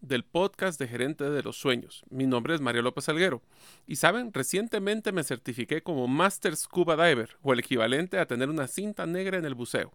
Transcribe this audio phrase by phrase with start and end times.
[0.00, 2.04] del podcast de Gerente de los Sueños.
[2.10, 3.42] Mi nombre es Mario López Alguero.
[3.86, 8.68] Y saben, recientemente me certifiqué como Master Scuba Diver, o el equivalente a tener una
[8.68, 9.92] cinta negra en el buceo.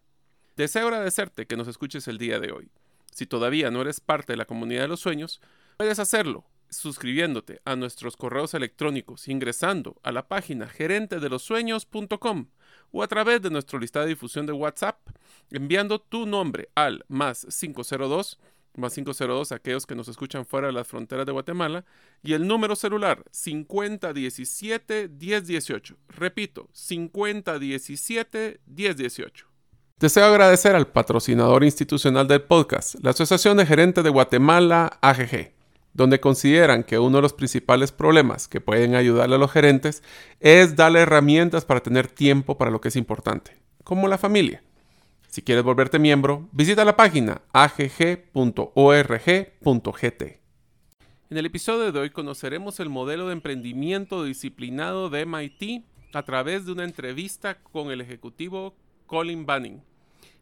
[0.55, 2.69] Deseo agradecerte que nos escuches el día de hoy.
[3.11, 5.41] Si todavía no eres parte de la comunidad de los sueños,
[5.77, 12.47] puedes hacerlo suscribiéndote a nuestros correos electrónicos ingresando a la página gerentedelosueños.com
[12.91, 14.99] o a través de nuestro listado de difusión de WhatsApp
[15.51, 18.39] enviando tu nombre al más 502
[18.75, 21.85] más 502 aquellos que nos escuchan fuera de las fronteras de Guatemala,
[22.21, 25.95] y el número celular 5017-1018.
[26.09, 29.45] Repito, 5017-1018.
[29.99, 35.53] Deseo agradecer al patrocinador institucional del podcast, la Asociación de Gerentes de Guatemala, AGG,
[35.93, 40.01] donde consideran que uno de los principales problemas que pueden ayudarle a los gerentes
[40.39, 44.63] es darle herramientas para tener tiempo para lo que es importante, como la familia.
[45.33, 48.31] Si quieres volverte miembro, visita la página agg.org.gt.
[51.31, 56.67] En el episodio de hoy conoceremos el modelo de emprendimiento disciplinado de MIT a través
[56.67, 58.75] de una entrevista con el ejecutivo
[59.07, 59.81] Colin Banning.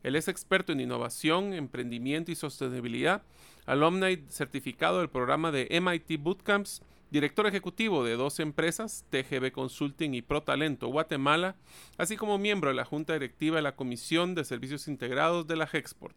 [0.03, 3.23] Él es experto en innovación, emprendimiento y sostenibilidad,
[3.65, 10.21] alumni certificado del programa de MIT Bootcamps director ejecutivo de dos empresas, TGB Consulting y
[10.21, 11.57] ProTalento Guatemala,
[11.97, 15.69] así como miembro de la Junta Directiva de la Comisión de Servicios Integrados de la
[15.71, 16.15] Hexport.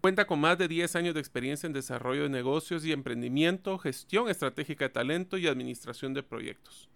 [0.00, 4.28] Cuenta con más de 10 años de experiencia en desarrollo de negocios y emprendimiento, gestión
[4.28, 6.88] estratégica de talento y administración de proyectos.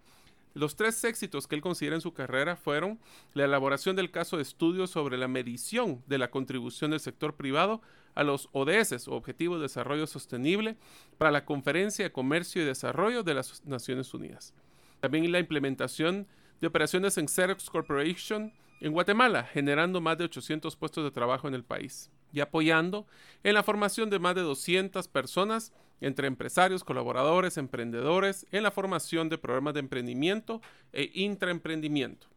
[0.53, 2.99] Los tres éxitos que él considera en su carrera fueron
[3.33, 7.81] la elaboración del caso de estudio sobre la medición de la contribución del sector privado
[8.15, 10.77] a los ODS Objetivos de Desarrollo Sostenible
[11.17, 14.53] para la Conferencia de Comercio y Desarrollo de las Naciones Unidas.
[14.99, 16.27] También la implementación
[16.61, 21.53] de operaciones en Xerox Corporation en Guatemala, generando más de 800 puestos de trabajo en
[21.53, 23.07] el país y apoyando
[23.43, 29.29] en la formación de más de 200 personas entre empresarios, colaboradores, emprendedores, en la formación
[29.29, 30.61] de programas de emprendimiento
[30.93, 32.27] e intraemprendimiento.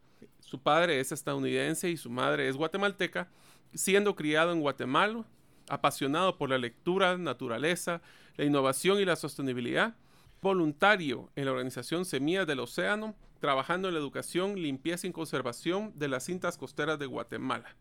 [0.41, 3.29] Su padre es estadounidense y su madre es guatemalteca,
[3.75, 5.25] siendo criado en Guatemala,
[5.73, 8.03] apasionado por la lectura, naturaleza,
[8.37, 9.97] la innovación y la sostenibilidad,
[10.43, 16.09] voluntario en la organización Semillas del Océano, trabajando en la educación, limpieza y conservación de
[16.09, 17.75] las cintas costeras de Guatemala.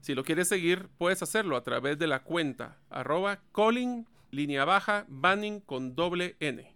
[0.00, 5.04] Si lo quieres seguir, puedes hacerlo a través de la cuenta arroba Colin línea baja
[5.08, 6.73] Banning con doble N.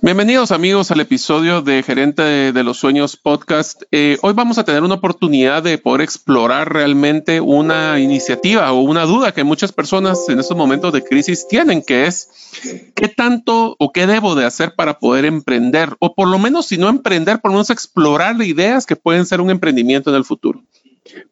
[0.00, 2.22] Bienvenidos amigos al episodio de Gerente
[2.52, 3.82] de, los Sueños Podcast.
[3.90, 9.04] Eh, hoy vamos a tener una oportunidad de poder explorar realmente una iniciativa o una
[9.04, 12.28] duda que muchas personas en estos momentos de crisis tienen, que es
[12.94, 16.78] qué tanto o qué debo de hacer para poder emprender o por lo menos si
[16.78, 20.62] no emprender, por lo menos explorar ideas que pueden ser un emprendimiento en el futuro.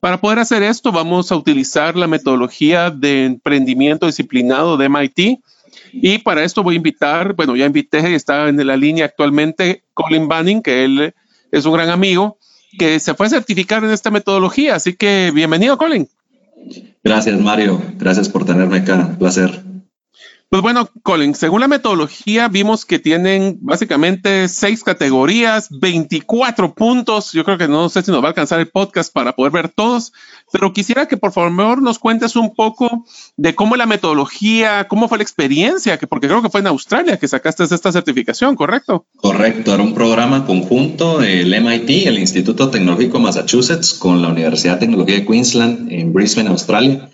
[0.01, 5.41] Para poder hacer esto vamos a utilizar la metodología de emprendimiento disciplinado de MIT
[5.93, 10.29] y para esto voy a invitar, bueno, ya invité, está en la línea actualmente Colin
[10.29, 11.15] Banning, que él
[11.53, 12.39] es un gran amigo,
[12.79, 14.75] que se fue a certificar en esta metodología.
[14.75, 16.09] Así que bienvenido, Colin.
[17.03, 17.83] Gracias, Mario.
[17.99, 19.07] Gracias por tenerme acá.
[19.11, 19.70] Un placer.
[20.51, 27.33] Pues bueno, Colin, según la metodología vimos que tienen básicamente seis categorías, 24 puntos.
[27.33, 29.69] Yo creo que no sé si nos va a alcanzar el podcast para poder ver
[29.69, 30.13] todos,
[30.51, 33.05] pero quisiera que por favor nos cuentes un poco
[33.37, 37.17] de cómo la metodología, cómo fue la experiencia, que porque creo que fue en Australia
[37.17, 39.07] que sacaste esta certificación, ¿correcto?
[39.19, 44.81] Correcto, era un programa conjunto del MIT, el Instituto Tecnológico Massachusetts, con la Universidad de
[44.81, 47.09] Tecnología de Queensland en Brisbane, Australia.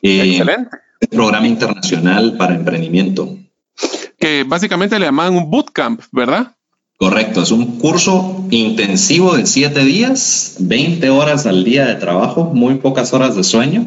[0.00, 3.36] Excelente programa internacional para emprendimiento.
[4.18, 6.56] Que básicamente le llaman un bootcamp, ¿verdad?
[6.98, 12.74] Correcto, es un curso intensivo de siete días, 20 horas al día de trabajo, muy
[12.76, 13.86] pocas horas de sueño,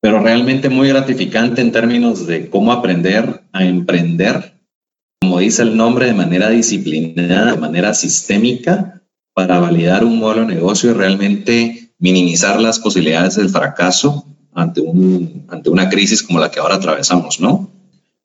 [0.00, 4.60] pero realmente muy gratificante en términos de cómo aprender a emprender,
[5.20, 9.00] como dice el nombre, de manera disciplinada, de manera sistémica,
[9.32, 14.26] para validar un modelo de negocio y realmente minimizar las posibilidades del fracaso
[14.60, 17.70] ante, un, ante una crisis como la que ahora atravesamos, ¿no?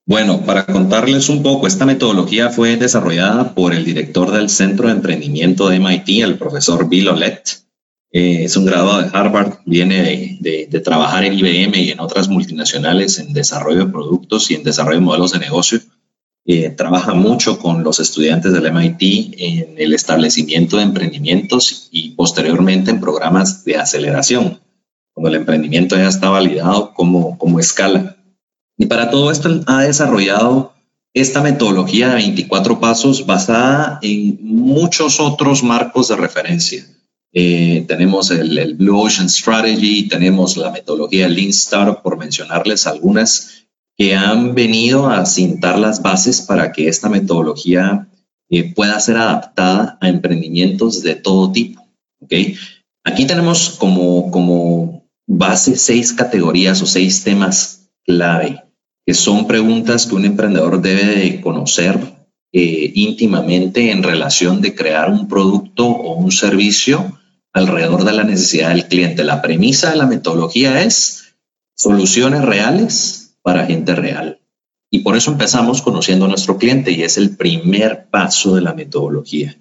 [0.07, 4.93] Bueno, para contarles un poco, esta metodología fue desarrollada por el director del Centro de
[4.93, 7.65] Emprendimiento de MIT, el profesor Bill Olet.
[8.11, 12.29] Eh, es un graduado de Harvard, viene de, de, trabajar en IBM y en otras
[12.29, 15.79] multinacionales en desarrollo de productos y en desarrollo de modelos de negocio.
[16.45, 22.91] eh, trabaja mucho con los estudiantes del MIT en el establecimiento de emprendimientos y posteriormente
[22.91, 24.59] en programas de aceleración,
[25.15, 28.17] cuando el emprendimiento ya está validado como, como escala.
[28.77, 30.73] Y para todo esto ha desarrollado
[31.13, 36.85] esta metodología de 24 pasos basada en muchos otros marcos de referencia.
[37.31, 43.65] Eh, tenemos el, Blue Ocean Strategy, tenemos la metodología Lean Startup, por mencionarles algunas,
[43.97, 48.09] que han venido a cintar las bases para que esta metodología
[48.49, 51.87] eh, pueda ser adaptada a emprendimientos de todo tipo.
[52.19, 52.57] ¿okay?
[53.05, 58.65] Aquí tenemos como, como base seis categorías o seis temas clave
[59.05, 61.99] que son preguntas que un emprendedor debe de conocer
[62.51, 67.19] eh, íntimamente en relación de crear un producto o un servicio
[67.53, 69.23] alrededor de la necesidad del cliente.
[69.23, 71.35] La premisa de la metodología es
[71.75, 74.39] soluciones reales para gente real.
[74.89, 78.73] Y por eso empezamos conociendo a nuestro cliente y es el primer paso de la
[78.73, 79.55] metodología.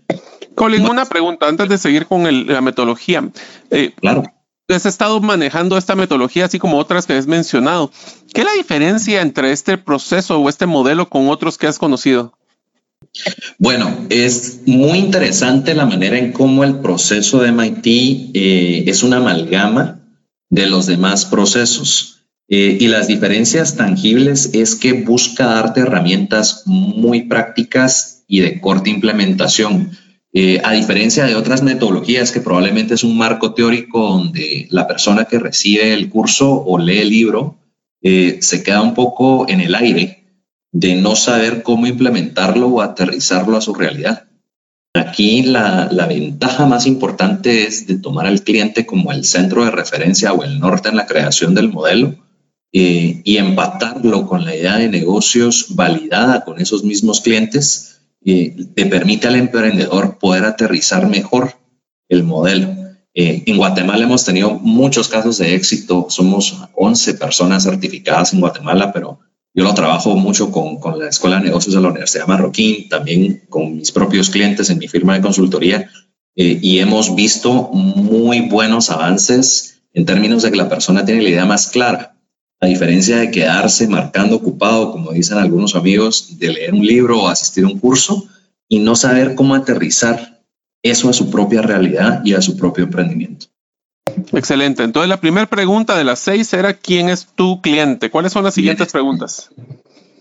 [0.55, 3.29] Colin, una pregunta antes de seguir con la metodología.
[3.71, 4.23] Eh, claro
[4.69, 7.91] has estado manejando esta metodología, así como otras que has mencionado.
[8.33, 12.37] ¿Qué es la diferencia entre este proceso o este modelo con otros que has conocido?
[13.59, 17.87] Bueno, es muy interesante la manera en cómo el proceso de MIT
[18.35, 20.01] eh, es una amalgama
[20.49, 22.23] de los demás procesos.
[22.49, 28.91] Eh, y las diferencias tangibles es que busca darte herramientas muy prácticas y de corta
[28.91, 29.97] implementación.
[30.37, 35.27] Eh, a diferencia de otras metodologías que probablemente es un marco teórico donde la persona
[35.27, 37.57] que recibe el curso o lee el libro
[38.03, 40.25] eh, se queda un poco en el aire
[40.73, 44.25] de no saber cómo implementarlo o aterrizarlo a su realidad.
[44.93, 50.33] Aquí la, ventaja más importante es de tomar al cliente como el centro de referencia
[50.33, 52.17] o el norte en la creación del modelo
[52.73, 57.94] eh, y empatarlo con la idea de negocios validada con esos mismos clientes
[58.25, 61.55] eh, te permite al emprendedor poder aterrizar mejor
[62.09, 62.69] el modelo.
[63.13, 66.07] Eh, en Guatemala hemos tenido muchos casos de éxito.
[66.09, 69.21] Somos 11 personas certificadas en Guatemala, pero
[69.53, 73.43] yo lo trabajo mucho con, con la Escuela de Negocios de la Universidad Marroquín, también
[73.49, 75.91] con mis propios clientes en mi firma de consultoría.
[76.35, 81.29] Eh, y hemos visto muy buenos avances en términos de que la persona tiene la
[81.29, 82.14] idea más clara
[82.61, 87.29] a diferencia de quedarse marcando ocupado, como dicen algunos amigos, de leer un libro o
[87.29, 88.27] asistir a un curso
[88.69, 90.43] y no saber cómo aterrizar
[90.83, 93.47] eso a su propia realidad y a su propio emprendimiento.
[94.33, 94.83] Excelente.
[94.83, 98.11] Entonces, la primera pregunta de las seis era, ¿quién es tu cliente?
[98.11, 99.51] ¿Cuáles son las siguientes preguntas?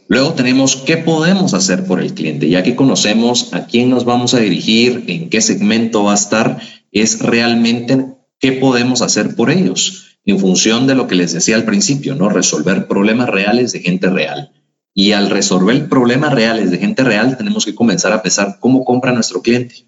[0.07, 4.33] Luego tenemos qué podemos hacer por el cliente, ya que conocemos a quién nos vamos
[4.33, 6.59] a dirigir, en qué segmento va a estar,
[6.91, 8.05] es realmente
[8.39, 12.29] qué podemos hacer por ellos en función de lo que les decía al principio, ¿no?
[12.29, 14.51] Resolver problemas reales de gente real.
[14.93, 19.11] Y al resolver problemas reales de gente real, tenemos que comenzar a pensar cómo compra
[19.11, 19.87] nuestro cliente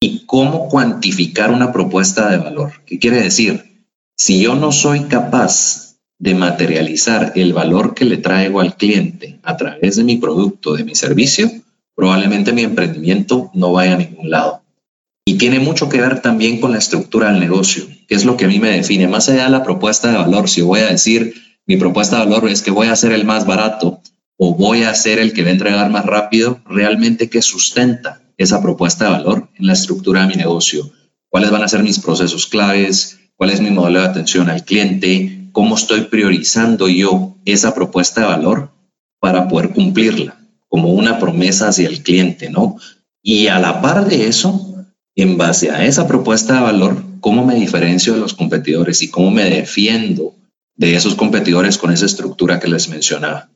[0.00, 2.72] y cómo cuantificar una propuesta de valor.
[2.84, 3.86] ¿Qué quiere decir?
[4.16, 9.56] Si yo no soy capaz de materializar el valor que le traigo al cliente a
[9.56, 11.50] través de mi producto, de mi servicio,
[11.96, 14.61] probablemente mi emprendimiento no vaya a ningún lado.
[15.24, 18.46] Y tiene mucho que ver también con la estructura del negocio, que es lo que
[18.46, 19.06] a mí me define.
[19.06, 21.34] Más allá de la propuesta de valor, si voy a decir
[21.66, 24.02] mi propuesta de valor es que voy a ser el más barato
[24.36, 28.60] o voy a ser el que va a entregar más rápido, realmente qué sustenta esa
[28.60, 30.90] propuesta de valor en la estructura de mi negocio.
[31.28, 33.20] ¿Cuáles van a ser mis procesos claves?
[33.36, 35.48] ¿Cuál es mi modelo de atención al cliente?
[35.52, 38.72] ¿Cómo estoy priorizando yo esa propuesta de valor
[39.20, 40.36] para poder cumplirla
[40.68, 42.76] como una promesa hacia el cliente, ¿no?
[43.22, 44.71] Y a la par de eso,
[45.16, 49.30] en base a esa propuesta de valor, cómo me diferencio de los competidores y cómo
[49.30, 50.34] me defiendo
[50.76, 53.50] de esos competidores con esa estructura que les mencionaba.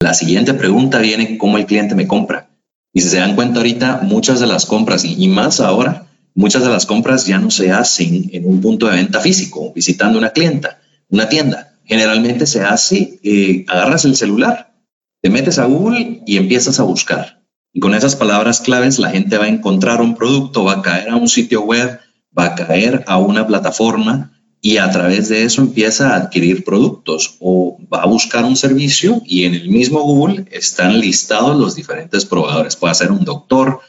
[0.00, 2.50] La siguiente pregunta viene, ¿cómo el cliente me compra?
[2.92, 6.70] Y si se dan cuenta ahorita, muchas de las compras, y, más ahora, muchas de
[6.70, 10.80] las compras ya no se hacen en un punto de venta físico, visitando una clienta,
[11.08, 11.74] una tienda.
[11.84, 14.74] Generalmente se hace, eh, agarras el celular,
[15.22, 17.35] te metes a Google y empiezas a buscar.
[17.76, 21.10] Y con esas palabras claves la gente va a encontrar un producto, va a caer
[21.10, 22.00] a un sitio web,
[22.36, 27.36] va a caer a una plataforma y a través de eso empieza a adquirir productos
[27.38, 32.24] o va a buscar un servicio y en el mismo Google están listados los diferentes
[32.24, 32.76] proveedores.
[32.76, 33.80] Puede ser un doctor,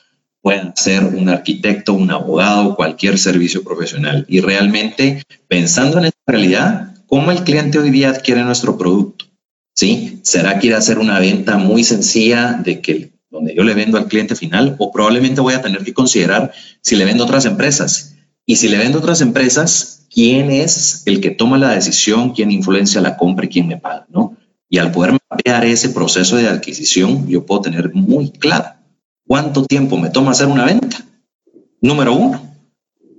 [0.41, 4.25] puede ser un arquitecto, un abogado, cualquier servicio profesional.
[4.27, 9.27] Y realmente pensando en esta realidad, ¿cómo el cliente hoy día adquiere nuestro producto?
[9.73, 10.19] ¿Sí?
[10.23, 13.97] ¿Será que ir a hacer una venta muy sencilla de que donde yo le vendo
[13.97, 17.45] al cliente final, o probablemente voy a tener que considerar si le vendo a otras
[17.45, 18.15] empresas.
[18.45, 22.51] Y si le vendo a otras empresas, ¿quién es el que toma la decisión, quién
[22.51, 24.07] influencia la compra y quién me paga?
[24.09, 24.37] ¿no?
[24.69, 28.77] Y al poder mapear ese proceso de adquisición, yo puedo tener muy claro
[29.25, 31.05] cuánto tiempo me toma hacer una venta,
[31.81, 32.41] número uno,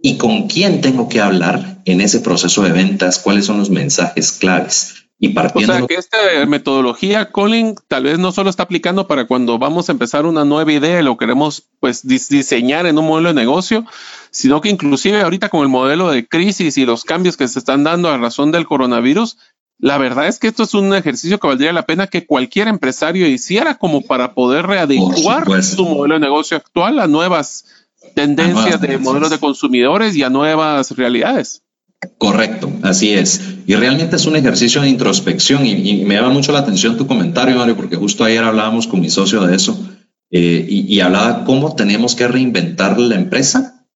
[0.02, 4.32] y con quién tengo que hablar en ese proceso de ventas, cuáles son los mensajes
[4.32, 4.97] claves.
[5.20, 9.26] Y partiendo o sea, que esta metodología, Colin, tal vez no solo está aplicando para
[9.26, 13.30] cuando vamos a empezar una nueva idea y lo queremos pues diseñar en un modelo
[13.30, 13.84] de negocio,
[14.30, 17.82] sino que inclusive ahorita con el modelo de crisis y los cambios que se están
[17.82, 19.38] dando a razón del coronavirus,
[19.80, 23.26] la verdad es que esto es un ejercicio que valdría la pena que cualquier empresario
[23.26, 27.64] hiciera como para poder readecuar su modelo de negocio actual a nuevas
[28.14, 31.62] tendencias de modelos de consumidores y a nuevas realidades.
[32.16, 33.40] Correcto, así es.
[33.66, 37.56] Y realmente es un ejercicio de introspección y, me llama mucho la atención tu comentario,
[37.56, 39.78] Mario, porque justo ayer hablábamos con mi socio de eso
[40.30, 43.86] eh, y, hablaba cómo tenemos que reinventar la empresa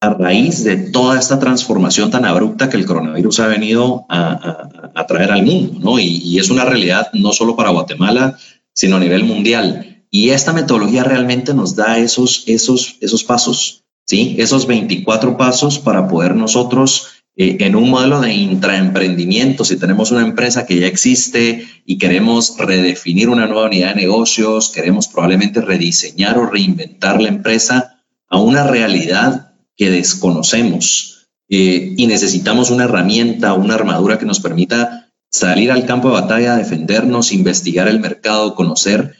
[0.00, 5.30] a raíz de toda esta transformación tan abrupta que el coronavirus ha venido a, traer
[5.30, 5.98] al mundo, ¿no?
[5.98, 8.36] Y, y, es una realidad no solo para Guatemala,
[8.74, 10.04] sino a nivel mundial.
[10.10, 14.36] Y esta metodología realmente nos da esos, esos, esos pasos, ¿sí?
[14.38, 20.22] Esos 24 pasos para poder nosotros eh, en un modelo de intraemprendimiento, si tenemos una
[20.22, 26.38] empresa que ya existe y queremos redefinir una nueva unidad de negocios, queremos probablemente rediseñar
[26.38, 33.74] o reinventar la empresa a una realidad que desconocemos eh, y necesitamos una herramienta, una
[33.74, 39.14] armadura que nos permita salir al campo de batalla, defendernos, investigar el mercado, conocer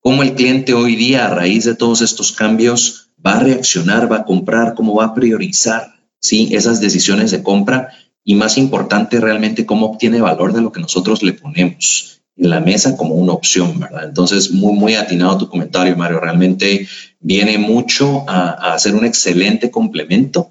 [0.00, 4.16] cómo el cliente hoy día a raíz de todos estos cambios va a reaccionar, va
[4.16, 6.50] a comprar, cómo va a priorizar ¿sí?
[6.52, 7.90] esas decisiones de compra
[8.22, 12.60] y más importante realmente cómo obtiene valor de lo que nosotros le ponemos en la
[12.60, 14.04] mesa como una opción, ¿verdad?
[14.04, 16.20] Entonces, muy, muy atinado tu comentario, Mario.
[16.20, 16.86] Realmente
[17.18, 20.50] viene mucho a, hacer un excelente complemento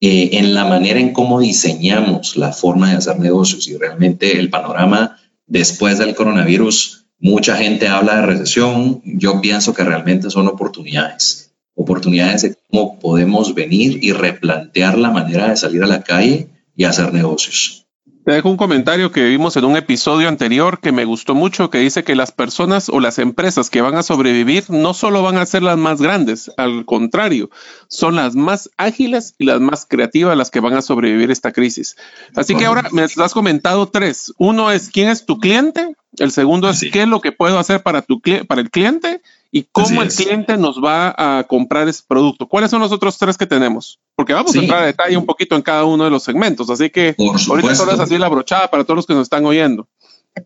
[0.00, 4.50] eh, en la manera en cómo diseñamos la forma de hacer negocios y realmente el
[4.50, 11.50] panorama después del coronavirus, mucha gente habla de recesión, yo pienso que realmente son oportunidades
[11.74, 16.84] oportunidades de cómo podemos venir y replantear la manera de salir a la calle y
[16.84, 17.80] hacer negocios.
[18.24, 21.78] Te dejo un comentario que vimos en un episodio anterior que me gustó mucho, que
[21.78, 25.46] dice que las personas o las empresas que van a sobrevivir no solo van a
[25.46, 27.48] ser las más grandes, al contrario,
[27.88, 31.96] son las más ágiles y las más creativas las que van a sobrevivir esta crisis.
[32.36, 34.34] Así que ahora me has comentado tres.
[34.36, 37.82] Uno es quién es tu cliente, el segundo es qué es lo que puedo hacer
[37.82, 42.46] para, tu, para el cliente y cómo el cliente nos va a comprar ese producto.
[42.46, 43.98] ¿Cuáles son los otros tres que tenemos?
[44.14, 46.90] Porque vamos a entrar a detalle un poquito en cada uno de los segmentos, así
[46.90, 49.88] que ahorita solo es así la brochada para todos los que nos están oyendo.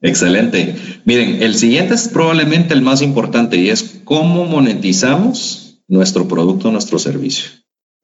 [0.00, 0.76] Excelente.
[1.04, 6.98] Miren, el siguiente es probablemente el más importante y es cómo monetizamos nuestro producto, nuestro
[6.98, 7.50] servicio.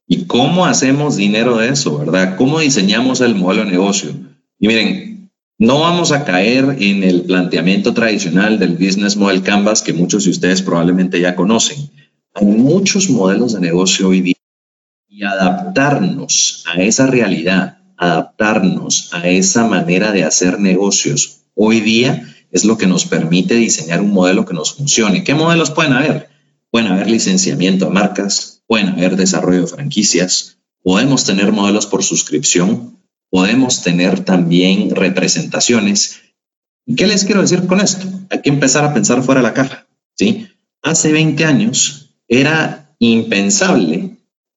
[0.07, 2.37] Y cómo hacemos dinero de eso, ¿verdad?
[2.37, 4.11] ¿Cómo diseñamos el modelo de negocio?
[4.59, 5.10] Y miren,
[5.61, 10.31] no vamos a caer en el planteamiento tradicional del Business Model Canvas que muchos de
[10.31, 11.91] ustedes probablemente ya conocen.
[12.33, 14.35] Hay muchos modelos de negocio hoy día
[15.07, 22.65] y adaptarnos a esa realidad, adaptarnos a esa manera de hacer negocios hoy día es
[22.65, 25.25] lo que nos permite diseñar un modelo que nos funcione.
[25.25, 26.31] ¿Qué modelos pueden haber?
[26.71, 33.00] Pueden haber licenciamiento a marcas, pueden haber desarrollo de franquicias, podemos tener modelos por suscripción,
[33.31, 36.21] podemos tener también representaciones.
[36.85, 38.07] ¿Y qué les quiero decir con esto?
[38.31, 39.87] Hay que empezar a pensar fuera de la caja.
[40.15, 40.49] ¿sí?
[40.83, 44.17] Hace 20 años era impensable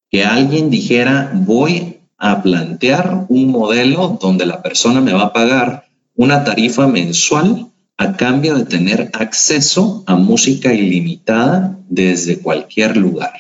[0.10, 5.86] que alguien dijera voy a plantear un modelo donde la persona me va a pagar
[6.16, 13.34] una tarifa mensual a cambio de tener acceso a música ilimitada desde cualquier lugar.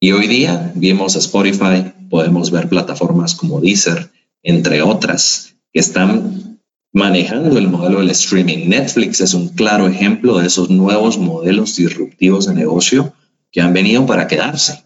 [0.00, 4.10] Y hoy día vimos Spotify, podemos ver plataformas como Deezer,
[4.46, 6.60] entre otras, que están
[6.92, 8.68] manejando el modelo del streaming.
[8.68, 13.12] Netflix es un claro ejemplo de esos nuevos modelos disruptivos de negocio
[13.50, 14.84] que han venido para quedarse.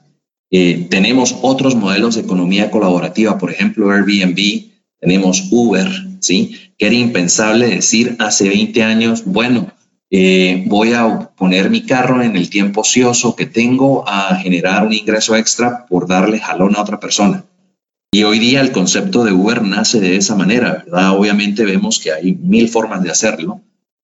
[0.50, 5.88] Eh, tenemos otros modelos de economía colaborativa, por ejemplo, Airbnb, tenemos Uber,
[6.20, 6.56] ¿sí?
[6.78, 9.72] Que era impensable decir hace 20 años, bueno,
[10.10, 14.94] eh, voy a poner mi carro en el tiempo ocioso que tengo a generar un
[14.94, 17.44] ingreso extra por darle jalón a otra persona.
[18.12, 21.16] Y hoy día el concepto de Uber nace de esa manera, ¿verdad?
[21.16, 23.60] Obviamente vemos que hay mil formas de hacerlo,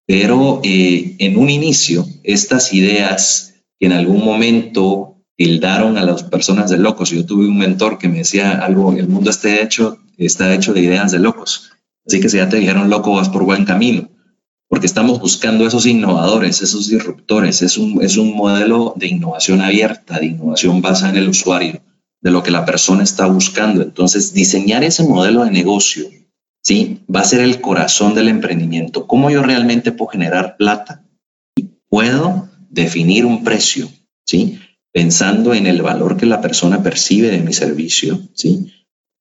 [0.07, 6.71] pero eh, en un inicio, estas ideas que en algún momento tildaron a las personas
[6.71, 10.55] de locos, yo tuve un mentor que me decía algo, el mundo está hecho, está
[10.55, 11.73] hecho de ideas de locos,
[12.07, 14.09] así que si ya te dijeron loco, vas por buen camino,
[14.69, 20.21] porque estamos buscando esos innovadores, esos disruptores, es un, es un modelo de innovación abierta,
[20.21, 21.81] de innovación basada en el usuario
[22.21, 23.83] de lo que la persona está buscando.
[23.83, 26.07] Entonces, diseñar ese modelo de negocio,
[26.63, 27.05] ¿sí?
[27.15, 29.07] Va a ser el corazón del emprendimiento.
[29.07, 31.05] ¿Cómo yo realmente puedo generar plata?
[31.57, 33.89] Y puedo definir un precio,
[34.25, 34.59] ¿sí?
[34.93, 38.73] Pensando en el valor que la persona percibe de mi servicio, ¿sí?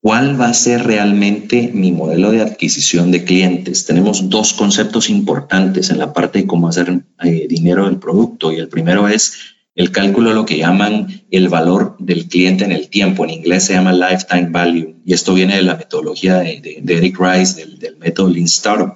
[0.06, 3.88] ¿Cuál va a ser realmente mi modelo de adquisición de clientes?
[3.88, 8.58] Tenemos dos conceptos importantes en la parte de cómo hacer eh, dinero del producto y
[8.58, 12.89] el primero es el cálculo de lo que llaman el valor del cliente en el
[12.89, 13.25] tiempo.
[13.25, 17.55] En inglés se llama lifetime value y esto viene de la metodología de, Eric Rice,
[17.55, 18.94] del, del, método Lean Startup.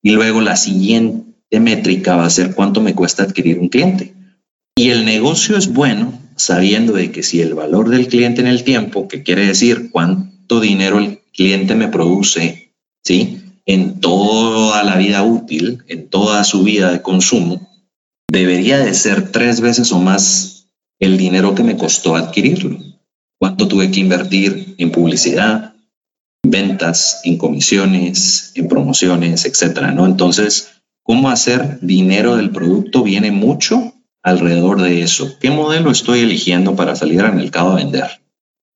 [0.00, 4.14] Y luego la siguiente métrica va a ser cuánto me cuesta adquirir un cliente.
[4.76, 8.64] Y el negocio es bueno sabiendo de que si el valor del cliente en el
[8.64, 12.74] tiempo, que quiere decir cuánto dinero el cliente me produce,
[13.04, 13.40] ¿sí?
[13.66, 17.71] En toda la vida útil, en toda su vida de consumo,
[18.32, 20.66] debería de ser tres veces o más
[20.98, 22.78] el dinero que me costó adquirirlo.
[23.38, 25.74] ¿Cuánto tuve que invertir en publicidad,
[26.42, 29.92] en ventas, en comisiones, en promociones, etcétera?
[29.92, 30.06] ¿no?
[30.06, 30.70] Entonces,
[31.02, 35.36] cómo hacer dinero del producto viene mucho alrededor de eso.
[35.38, 38.22] ¿Qué modelo estoy eligiendo para salir al mercado a vender?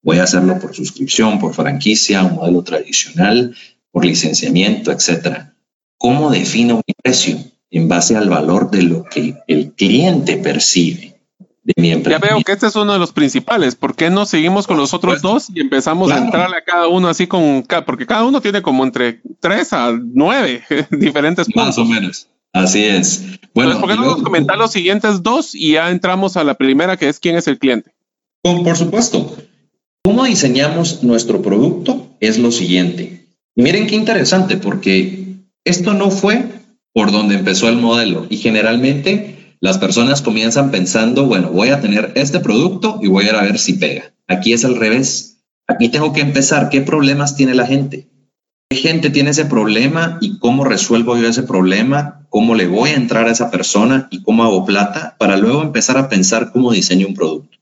[0.03, 3.57] Voy a hacerlo por suscripción, por franquicia, un modelo tradicional,
[3.91, 5.57] por licenciamiento, etcétera.
[5.97, 7.39] ¿Cómo defino mi precio?
[7.77, 11.21] En base al valor de lo que el cliente percibe
[11.63, 12.19] de mi empresa.
[12.19, 13.75] Ya veo que este es uno de los principales.
[13.75, 17.09] ¿Por qué no seguimos con los otros dos y empezamos a entrarle a cada uno
[17.09, 21.67] así con, porque cada uno tiene como entre tres a nueve diferentes puntos.
[21.67, 22.29] Más o menos.
[22.55, 23.27] Así es.
[23.53, 26.97] Bueno, ¿por qué no nos comentar los siguientes dos y ya entramos a la primera
[26.97, 27.93] que es quién es el cliente?
[28.43, 29.37] por supuesto.
[30.03, 32.09] ¿Cómo diseñamos nuestro producto?
[32.21, 33.27] Es lo siguiente.
[33.55, 36.56] miren qué interesante, porque esto no fue
[36.97, 38.27] por donde empezó el modelo.
[38.31, 43.43] Y generalmente las personas comienzan pensando, bueno, voy a tener este producto y voy a
[43.43, 44.15] ver si pega.
[44.27, 45.43] Aquí es al revés.
[45.67, 46.71] Aquí tengo que empezar.
[46.71, 48.09] ¿Qué problemas tiene la gente?
[48.71, 52.27] ¿Qué gente tiene ese problema y cómo resuelvo yo ese problema?
[52.31, 55.17] ¿Cómo le voy a entrar a esa persona y cómo hago plata?
[55.19, 57.59] Para luego empezar a pensar cómo diseño un producto.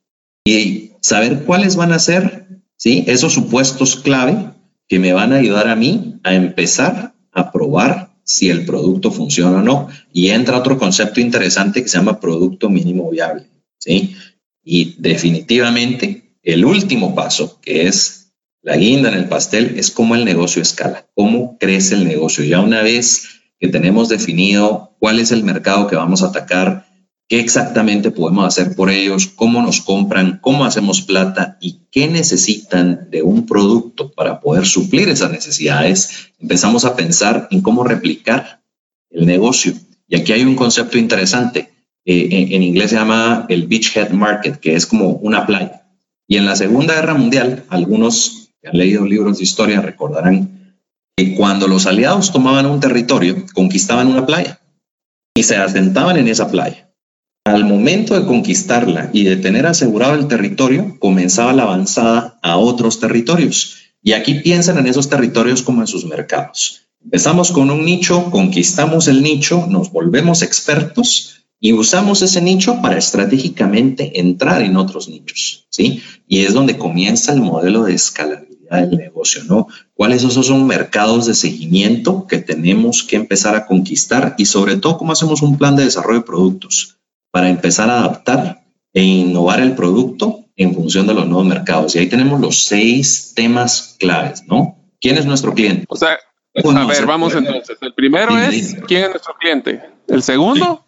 [0.46, 3.02] Y saber cuáles van a ser ¿sí?
[3.08, 4.50] esos supuestos clave
[4.86, 9.58] que me van a ayudar a mí a empezar a probar si el producto funciona
[9.58, 9.88] o no.
[10.12, 13.46] Y entra otro concepto interesante que se llama producto mínimo viable.
[13.78, 14.16] ¿sí?
[14.64, 18.32] Y definitivamente el último paso, que es
[18.62, 22.44] la guinda en el pastel, es cómo el negocio escala, cómo crece el negocio.
[22.44, 26.83] Ya una vez que tenemos definido cuál es el mercado que vamos a atacar,
[27.28, 33.08] qué exactamente podemos hacer por ellos, cómo nos compran, cómo hacemos plata y qué necesitan
[33.10, 38.62] de un producto para poder suplir esas necesidades, empezamos a pensar en cómo replicar
[39.10, 39.72] el negocio.
[40.06, 41.70] Y aquí hay un concepto interesante.
[42.04, 45.86] Eh, en, inglés se llama el beachhead market, que es como una playa.
[46.28, 50.76] Y en la Segunda Guerra Mundial, algunos que han leído libros de historia recordarán
[51.16, 54.60] que cuando los aliados tomaban un territorio, conquistaban una playa
[55.34, 56.83] y se asentaban en esa playa
[57.46, 63.00] al momento de conquistarla y de tener asegurado el territorio, comenzaba la avanzada a otros
[63.00, 63.76] territorios.
[64.02, 66.88] Y aquí piensan en esos territorios como en sus mercados.
[67.02, 72.96] Empezamos con un nicho, conquistamos el nicho, nos volvemos expertos y usamos ese nicho para
[72.96, 76.02] estratégicamente entrar en otros nichos, ¿sí?
[76.26, 79.68] Y es donde comienza el modelo de escalabilidad del negocio, ¿no?
[79.92, 84.96] ¿Cuáles esos son mercados de seguimiento que tenemos que empezar a conquistar y sobre todo
[84.96, 86.94] cómo hacemos un plan de desarrollo de productos?
[87.34, 91.96] Para empezar a adaptar e innovar el producto en función de los nuevos mercados.
[91.96, 94.78] Y ahí tenemos los seis temas claves, ¿no?
[95.00, 95.84] ¿Quién es nuestro cliente?
[95.88, 96.16] O sea,
[96.54, 97.76] a ver, vamos entonces.
[97.80, 99.82] El primero es, ¿quién es nuestro cliente?
[100.06, 100.84] El segundo,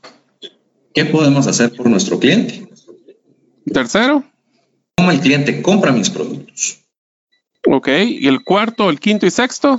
[0.95, 2.69] ¿qué podemos hacer por nuestro cliente?
[3.73, 4.23] Tercero,
[4.97, 6.79] ¿cómo el cliente compra mis productos?
[7.67, 9.77] Ok, ¿y el cuarto, el quinto y sexto?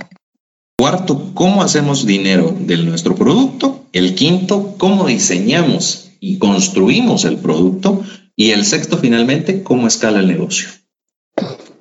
[0.78, 3.86] Cuarto, ¿cómo hacemos dinero de nuestro producto?
[3.92, 8.02] El quinto, ¿cómo diseñamos y construimos el producto.
[8.36, 10.68] Y el sexto, finalmente, cómo escala el negocio.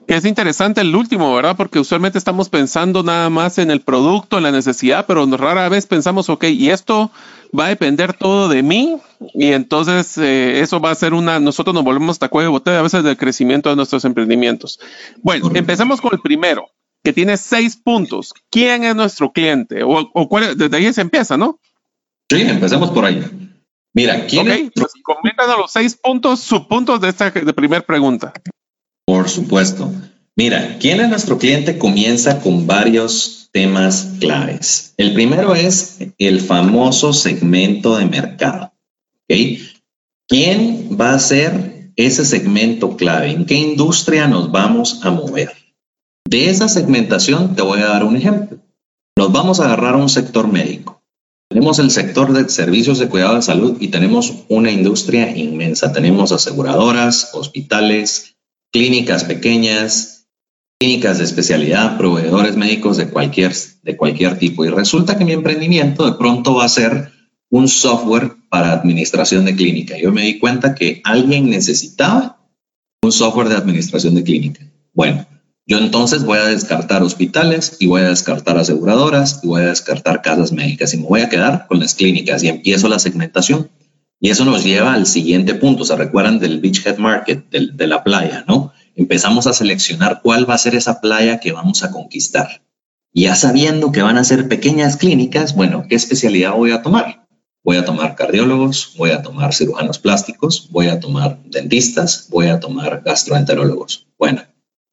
[0.08, 1.56] Es interesante el último, ¿verdad?
[1.56, 5.86] Porque usualmente estamos pensando nada más en el producto, en la necesidad, pero rara vez
[5.86, 7.12] pensamos, ok, y esto
[7.58, 8.98] va a depender todo de mí,
[9.34, 12.84] y entonces eh, eso va a ser una, nosotros nos volvemos cuello de botella a
[12.84, 14.80] veces del crecimiento de nuestros emprendimientos.
[15.22, 16.68] Bueno, empecemos con el primero,
[17.08, 18.34] que tiene seis puntos.
[18.52, 19.82] ¿Quién es nuestro cliente?
[19.82, 21.58] O, o cuál, desde ahí se empieza, ¿no?
[22.30, 23.24] Sí, empecemos por ahí.
[23.94, 24.84] Mira, ¿quién okay, es?
[25.38, 28.34] a los seis puntos, subpuntos de esta de primera pregunta.
[29.06, 29.90] Por supuesto.
[30.36, 31.78] Mira, ¿quién es nuestro cliente?
[31.78, 34.94] Comienza con varios temas claves.
[34.98, 38.74] El primero es el famoso segmento de mercado.
[40.28, 43.32] ¿Quién va a ser ese segmento clave?
[43.32, 45.67] ¿En qué industria nos vamos a mover?
[46.30, 48.60] De esa segmentación te voy a dar un ejemplo.
[49.18, 51.02] Nos vamos a agarrar a un sector médico.
[51.50, 55.94] Tenemos el sector de servicios de cuidado de salud y tenemos una industria inmensa.
[55.94, 58.36] Tenemos aseguradoras, hospitales,
[58.74, 60.28] clínicas pequeñas,
[60.78, 64.66] clínicas de especialidad, proveedores médicos de cualquier, de cualquier tipo.
[64.66, 67.10] Y resulta que mi emprendimiento de pronto va a ser
[67.50, 69.98] un software para administración de clínica.
[69.98, 72.46] Yo me di cuenta que alguien necesitaba
[73.02, 74.70] un software de administración de clínica.
[74.94, 75.26] Bueno,
[75.68, 80.22] yo entonces voy a descartar hospitales y voy a descartar aseguradoras y voy a descartar
[80.22, 83.70] casas médicas y me voy a quedar con las clínicas y empiezo la segmentación.
[84.22, 85.84] Y eso nos lleva al siguiente punto.
[85.84, 88.72] ¿Se recuerdan del Beachhead Market, de la playa, no?
[88.96, 92.64] Empezamos a seleccionar cuál va a ser esa playa que vamos a conquistar.
[93.14, 97.28] Ya sabiendo que van a ser pequeñas clínicas, bueno, ¿qué especialidad voy a tomar?
[97.64, 102.62] Voy a tomar cardiólogos, voy a tomar cirujanos plásticos, voy a tomar dentistas, voy a
[102.62, 104.08] tomar gastroenterólogos.
[104.18, 104.44] Bueno,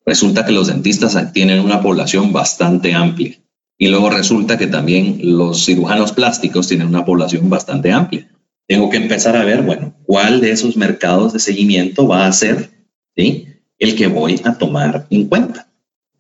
[0.07, 3.39] Resulta que los dentistas tienen una población bastante amplia
[3.79, 8.31] y luego resulta que también los cirujanos plásticos tienen una población bastante amplia.
[8.67, 12.71] Tengo que empezar a ver, bueno, cuál de esos mercados de seguimiento va a ser
[13.17, 13.47] ¿sí?
[13.79, 15.71] el que voy a tomar en cuenta.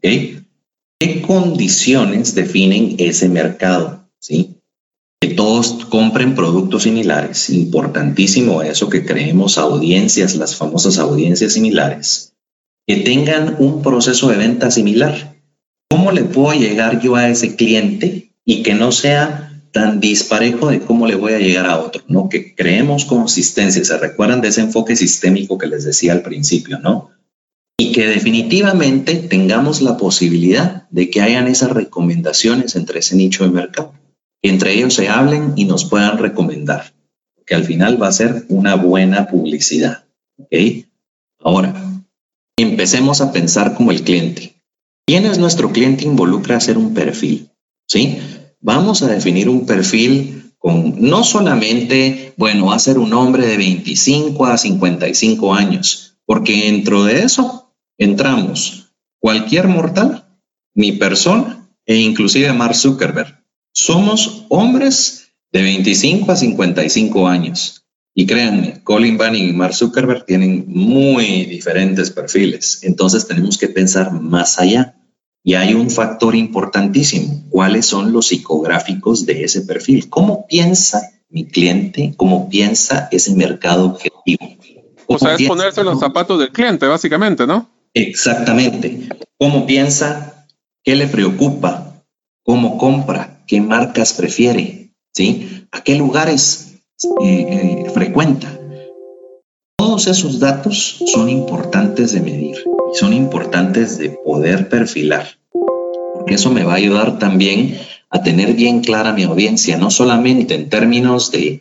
[0.00, 4.08] ¿Qué condiciones definen ese mercado?
[4.18, 4.56] ¿sí?
[5.20, 7.48] Que todos compren productos similares.
[7.50, 12.33] Importantísimo eso que creemos audiencias, las famosas audiencias similares
[12.86, 15.36] que tengan un proceso de venta similar.
[15.88, 20.80] ¿Cómo le puedo llegar yo a ese cliente y que no sea tan disparejo de
[20.80, 22.28] cómo le voy a llegar a otro, ¿no?
[22.28, 27.10] Que creemos consistencia, se recuerdan de ese enfoque sistémico que les decía al principio, ¿no?
[27.76, 33.50] Y que definitivamente tengamos la posibilidad de que hayan esas recomendaciones entre ese nicho de
[33.50, 33.94] mercado,
[34.40, 36.94] que entre ellos se hablen y nos puedan recomendar,
[37.44, 40.04] que al final va a ser una buena publicidad,
[40.38, 40.54] ¿ok?
[41.40, 41.93] Ahora,
[42.56, 44.54] empecemos a pensar como el cliente.
[45.06, 46.04] ¿Quién es nuestro cliente?
[46.04, 47.50] Involucra hacer un perfil,
[47.86, 48.18] ¿sí?
[48.60, 53.58] Vamos a definir un perfil con no solamente, bueno, va a ser un hombre de
[53.58, 60.24] 25 a 55 años, porque dentro de eso entramos cualquier mortal,
[60.74, 63.44] mi persona e inclusive Mark Zuckerberg.
[63.72, 67.83] Somos hombres de 25 a 55 años.
[68.14, 72.78] Y créanme, Colin Banning y Mark Zuckerberg tienen muy diferentes perfiles.
[72.82, 74.96] Entonces tenemos que pensar más allá.
[75.42, 77.44] Y hay un factor importantísimo.
[77.50, 80.08] ¿Cuáles son los psicográficos de ese perfil?
[80.08, 82.14] ¿Cómo piensa mi cliente?
[82.16, 84.48] ¿Cómo piensa ese mercado objetivo?
[85.06, 87.68] O sea, es ponerse los zapatos del cliente, básicamente, ¿no?
[87.92, 89.08] Exactamente.
[89.38, 90.46] ¿Cómo piensa?
[90.82, 92.04] ¿Qué le preocupa?
[92.42, 93.42] ¿Cómo compra?
[93.46, 94.94] ¿Qué marcas prefiere?
[95.12, 95.66] ¿Sí?
[95.72, 96.73] ¿A qué lugares
[97.20, 98.60] eh, frecuenta.
[99.76, 102.56] Todos esos datos son importantes de medir
[102.90, 105.26] y son importantes de poder perfilar,
[106.12, 107.78] porque eso me va a ayudar también
[108.10, 111.60] a tener bien clara mi audiencia, no solamente en términos de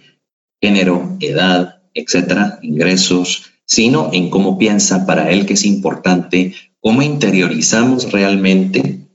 [0.62, 8.12] género, edad, etcétera, ingresos, sino en cómo piensa para él que es importante, cómo interiorizamos
[8.12, 9.08] realmente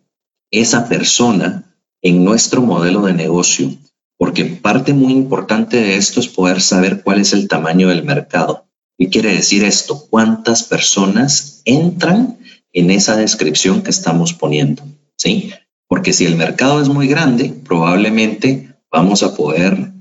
[0.51, 3.71] esa persona en nuestro modelo de negocio
[4.19, 8.67] porque parte muy importante de esto es poder saber cuál es el tamaño del mercado.
[8.99, 10.07] ¿Qué quiere decir esto?
[10.11, 12.39] ¿Cuántas personas entran
[12.73, 14.83] en esa descripción que estamos poniendo?
[15.17, 15.53] ¿Sí?
[15.87, 19.93] Porque si el mercado es muy grande, probablemente vamos a poder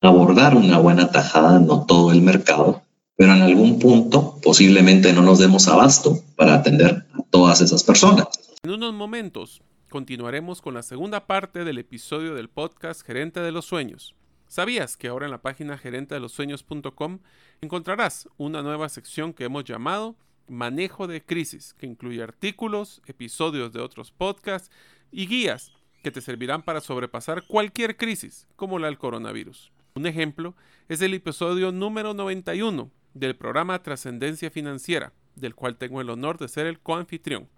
[0.00, 2.82] abordar una buena tajada, no todo el mercado,
[3.16, 8.26] pero en algún punto posiblemente no nos demos abasto para atender a todas esas personas.
[8.64, 13.66] En unos momentos continuaremos con la segunda parte del episodio del podcast Gerente de los
[13.66, 14.16] Sueños.
[14.48, 17.18] ¿Sabías que ahora en la página gerentedelosueños.com
[17.60, 20.16] encontrarás una nueva sección que hemos llamado
[20.48, 24.70] Manejo de Crisis, que incluye artículos, episodios de otros podcasts
[25.10, 29.72] y guías que te servirán para sobrepasar cualquier crisis, como la del coronavirus?
[29.94, 30.54] Un ejemplo
[30.88, 36.48] es el episodio número 91 del programa Trascendencia Financiera, del cual tengo el honor de
[36.48, 37.50] ser el coanfitrión.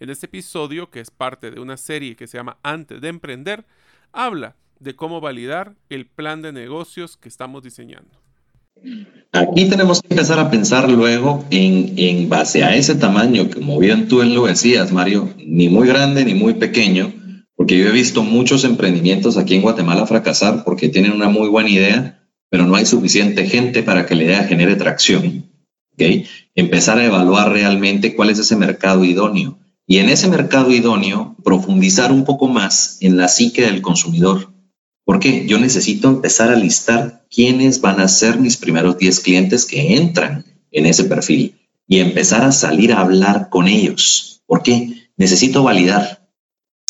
[0.00, 3.66] En este episodio, que es parte de una serie que se llama Antes de Emprender,
[4.12, 8.08] habla de cómo validar el plan de negocios que estamos diseñando.
[9.32, 14.08] Aquí tenemos que empezar a pensar luego en, en base a ese tamaño, como bien
[14.08, 17.12] tú lo decías, Mario, ni muy grande ni muy pequeño,
[17.54, 21.68] porque yo he visto muchos emprendimientos aquí en Guatemala fracasar porque tienen una muy buena
[21.68, 25.44] idea, pero no hay suficiente gente para que la idea genere tracción.
[25.92, 26.24] ¿okay?
[26.54, 29.59] Empezar a evaluar realmente cuál es ese mercado idóneo
[29.90, 34.52] y en ese mercado idóneo profundizar un poco más en la psique del consumidor.
[35.04, 39.96] Porque yo necesito empezar a listar quiénes van a ser mis primeros 10 clientes que
[39.96, 41.56] entran en ese perfil
[41.88, 44.44] y empezar a salir a hablar con ellos.
[44.46, 45.10] ¿Por qué?
[45.16, 46.19] Necesito validar.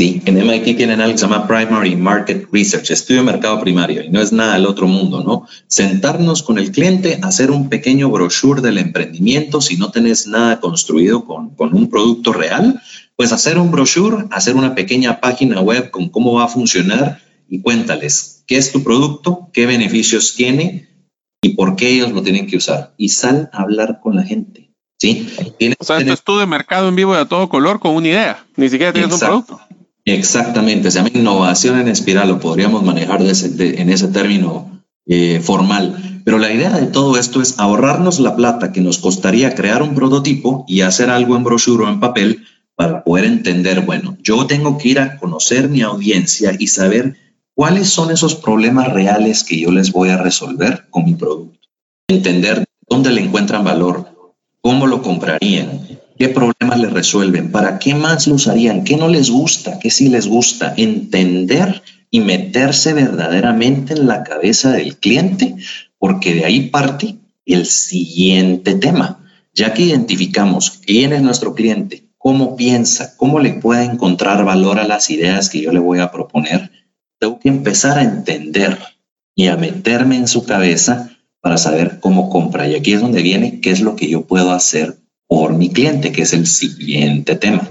[0.00, 4.02] Sí, en MIT tienen algo que se llama Primary Market Research, estudio de mercado primario,
[4.02, 5.46] y no es nada del otro mundo, ¿no?
[5.66, 11.26] Sentarnos con el cliente, hacer un pequeño brochure del emprendimiento, si no tenés nada construido
[11.26, 12.80] con, con un producto real,
[13.14, 17.60] pues hacer un brochure, hacer una pequeña página web con cómo va a funcionar y
[17.60, 20.88] cuéntales qué es tu producto, qué beneficios tiene
[21.42, 22.94] y por qué ellos lo tienen que usar.
[22.96, 24.70] Y sal a hablar con la gente.
[24.98, 25.28] ¿sí?
[25.78, 28.46] o sea, esto es tú de mercado en vivo de todo color con una idea,
[28.56, 29.60] ni siquiera tienes un producto.
[30.04, 36.22] Exactamente, se llama innovación en espiral, lo podríamos manejar en ese término eh, formal.
[36.24, 39.94] Pero la idea de todo esto es ahorrarnos la plata que nos costaría crear un
[39.94, 42.44] prototipo y hacer algo en brochure o en papel
[42.76, 47.16] para poder entender, bueno, yo tengo que ir a conocer mi audiencia y saber
[47.54, 51.58] cuáles son esos problemas reales que yo les voy a resolver con mi producto.
[52.08, 54.06] Entender dónde le encuentran valor,
[54.62, 55.80] cómo lo comprarían,
[56.20, 57.50] ¿Qué problemas le resuelven?
[57.50, 58.84] ¿Para qué más lo usarían?
[58.84, 59.78] ¿Qué no les gusta?
[59.78, 60.74] ¿Qué sí les gusta?
[60.76, 65.56] Entender y meterse verdaderamente en la cabeza del cliente,
[65.96, 69.24] porque de ahí parte el siguiente tema.
[69.54, 74.86] Ya que identificamos quién es nuestro cliente, cómo piensa, cómo le puede encontrar valor a
[74.86, 76.70] las ideas que yo le voy a proponer,
[77.18, 78.78] tengo que empezar a entender
[79.34, 82.68] y a meterme en su cabeza para saber cómo compra.
[82.68, 84.99] Y aquí es donde viene qué es lo que yo puedo hacer
[85.30, 87.70] por mi cliente, que es el siguiente tema.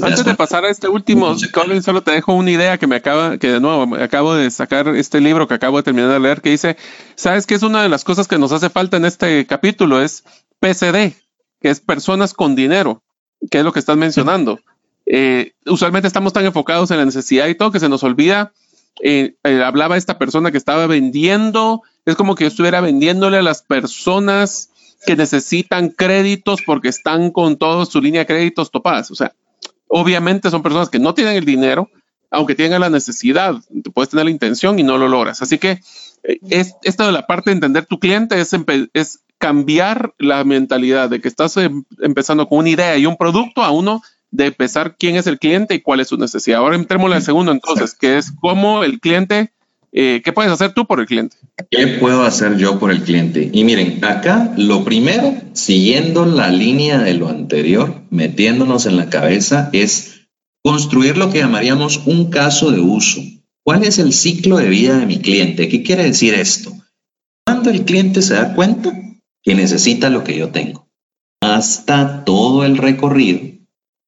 [0.00, 3.36] Antes de pasar a este último, Colin, solo te dejo una idea que me acaba,
[3.36, 6.48] que de nuevo acabo de sacar este libro que acabo de terminar de leer, que
[6.48, 6.78] dice,
[7.14, 10.00] ¿sabes qué es una de las cosas que nos hace falta en este capítulo?
[10.00, 10.24] Es
[10.60, 11.12] PCD,
[11.60, 13.02] que es personas con dinero,
[13.50, 14.60] que es lo que estás mencionando.
[15.04, 18.54] Eh, usualmente estamos tan enfocados en la necesidad y todo que se nos olvida.
[19.02, 23.42] Eh, eh, hablaba esta persona que estaba vendiendo, es como que yo estuviera vendiéndole a
[23.42, 24.70] las personas
[25.06, 29.10] que necesitan créditos porque están con toda su línea de créditos topadas.
[29.10, 29.34] O sea,
[29.88, 31.88] obviamente son personas que no tienen el dinero,
[32.30, 33.54] aunque tengan la necesidad,
[33.94, 35.40] puedes tener la intención y no lo logras.
[35.42, 35.80] Así que
[36.24, 38.50] eh, es, esta de la parte de entender tu cliente es,
[38.92, 43.62] es cambiar la mentalidad de que estás em, empezando con una idea y un producto
[43.62, 46.58] a uno de empezar quién es el cliente y cuál es su necesidad.
[46.58, 49.52] Ahora entremos al segundo entonces, que es cómo el cliente
[49.96, 51.36] eh, ¿Qué puedes hacer tú por el cliente?
[51.70, 53.48] ¿Qué puedo hacer yo por el cliente?
[53.52, 59.70] Y miren, acá lo primero, siguiendo la línea de lo anterior, metiéndonos en la cabeza,
[59.72, 60.26] es
[60.64, 63.22] construir lo que llamaríamos un caso de uso.
[63.64, 65.68] ¿Cuál es el ciclo de vida de mi cliente?
[65.68, 66.72] ¿Qué quiere decir esto?
[67.46, 68.92] Cuando el cliente se da cuenta
[69.44, 70.88] que necesita lo que yo tengo,
[71.40, 73.42] hasta todo el recorrido,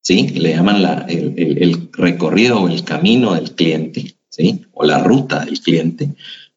[0.02, 0.30] ¿sí?
[0.30, 4.16] Le llaman el recorrido o el camino del cliente
[4.72, 6.14] o la ruta del cliente,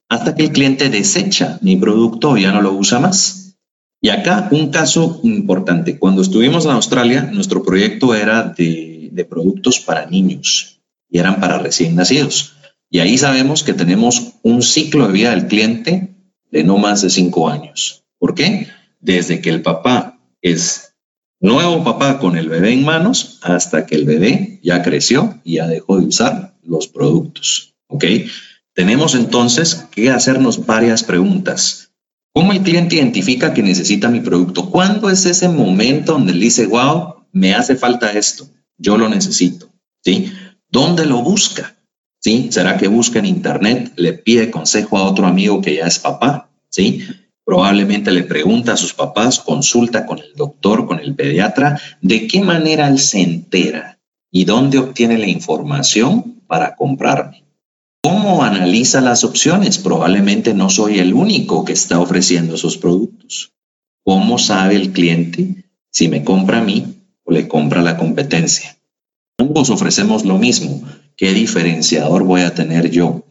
[0.08, 3.58] hasta que el cliente desecha mi producto o ya no lo usa más.
[4.02, 6.00] Y acá un caso importante.
[6.00, 11.60] Cuando estuvimos en Australia, nuestro proyecto era de, de productos para niños y eran para
[11.60, 12.54] recién nacidos.
[12.90, 16.16] Y ahí sabemos que tenemos un ciclo de vida del cliente
[16.52, 18.04] de no más de cinco años.
[18.18, 18.68] ¿Por qué?
[19.00, 20.89] Desde que el papá es
[21.40, 25.68] nuevo papá con el bebé en manos hasta que el bebé ya creció y ya
[25.68, 27.76] dejó de usar los productos.
[27.88, 28.06] ¿Ok?
[28.74, 31.92] Tenemos entonces que hacernos varias preguntas.
[32.34, 34.70] ¿Cómo el cliente identifica que necesita mi producto?
[34.70, 38.48] ¿Cuándo es ese momento donde él dice, wow, me hace falta esto,
[38.78, 39.70] yo lo necesito?
[40.04, 40.32] ¿Sí?
[40.70, 41.76] ¿Dónde lo busca?
[42.20, 42.50] ¿Sí?
[42.52, 46.50] ¿Será que busca en internet, le pide consejo a otro amigo que ya es papá?
[46.70, 47.06] ¿Sí?
[47.50, 52.42] Probablemente le pregunta a sus papás, consulta con el doctor, con el pediatra, de qué
[52.42, 53.98] manera él se entera
[54.30, 57.44] y dónde obtiene la información para comprarme.
[58.04, 59.80] ¿Cómo analiza las opciones?
[59.80, 63.52] Probablemente no soy el único que está ofreciendo esos productos.
[64.06, 68.78] ¿Cómo sabe el cliente si me compra a mí o le compra la competencia?
[69.40, 70.84] Ambos ofrecemos lo mismo.
[71.18, 73.26] ¿Qué diferenciador voy a tener yo?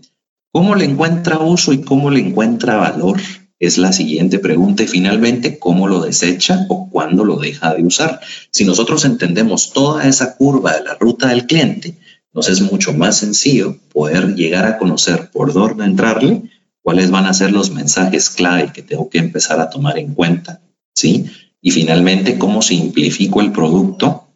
[0.51, 3.21] ¿Cómo le encuentra uso y cómo le encuentra valor?
[3.59, 4.85] Es la siguiente pregunta.
[4.85, 8.21] Y finalmente, ¿cómo lo desecha o cuándo lo deja de usar?
[8.51, 11.97] Si nosotros entendemos toda esa curva de la ruta del cliente,
[12.33, 16.43] nos es mucho más sencillo poder llegar a conocer por dónde entrarle,
[16.83, 20.61] cuáles van a ser los mensajes clave que tengo que empezar a tomar en cuenta,
[20.95, 21.27] ¿sí?
[21.61, 24.29] Y finalmente, cómo simplifico el producto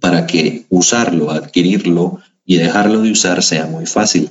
[0.00, 4.30] para que usarlo, adquirirlo y dejarlo de usar sea muy fácil.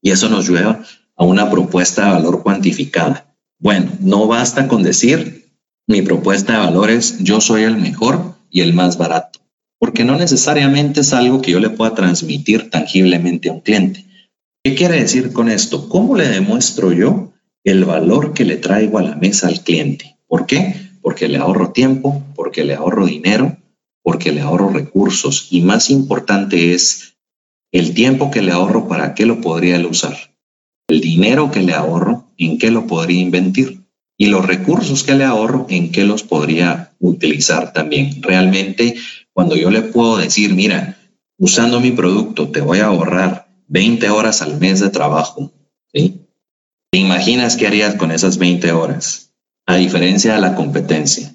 [0.00, 0.84] Y eso nos lleva
[1.16, 3.31] a una propuesta de valor cuantificada.
[3.62, 5.54] Bueno, no basta con decir
[5.86, 9.42] mi propuesta de valor es yo soy el mejor y el más barato
[9.82, 14.04] porque no necesariamente es algo que yo le pueda transmitir tangiblemente a un cliente.
[14.62, 15.88] ¿Qué quiere decir con esto?
[15.88, 17.32] ¿Cómo le demuestro yo
[17.64, 20.14] el valor que le traigo a la mesa al cliente?
[20.28, 20.76] ¿Por qué?
[21.00, 23.56] Porque le ahorro tiempo, porque le ahorro dinero,
[24.04, 27.16] porque le ahorro recursos y más importante es
[27.72, 30.16] El tiempo que le ahorro, ¿para qué lo podría él usar?
[30.92, 33.80] El dinero que le ahorro, ¿en qué lo podría invertir?
[34.18, 38.20] Y los recursos que le ahorro, ¿en qué los podría utilizar también?
[38.20, 38.96] Realmente,
[39.32, 40.98] cuando yo le puedo decir, mira,
[41.38, 45.50] usando mi producto te voy a ahorrar 20 horas al mes de trabajo,
[45.94, 46.26] ¿sí?
[46.90, 49.32] ¿Te imaginas qué harías con esas 20 horas?
[49.64, 51.34] A diferencia de la competencia.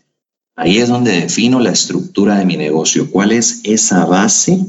[0.55, 3.09] Ahí es donde defino la estructura de mi negocio.
[3.09, 4.59] ¿Cuál es esa base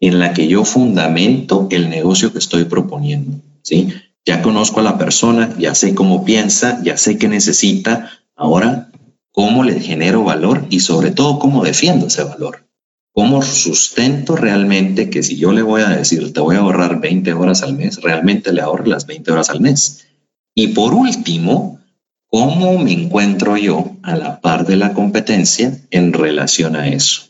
[0.00, 3.40] en la que yo fundamento el negocio que estoy proponiendo?
[3.62, 3.88] ¿Sí?
[4.28, 8.10] Ya conozco a la persona, ya sé cómo piensa, ya sé qué necesita.
[8.36, 8.90] Ahora,
[9.32, 12.68] ¿cómo le genero valor y sobre todo cómo defiendo ese valor?
[13.14, 17.32] ¿Cómo sustento realmente que si yo le voy a decir, te voy a ahorrar 20
[17.32, 20.06] horas al mes, realmente le ahorro las 20 horas al mes?
[20.54, 21.80] Y por último,
[22.26, 27.22] ¿cómo me encuentro yo a la par de la competencia en relación a eso?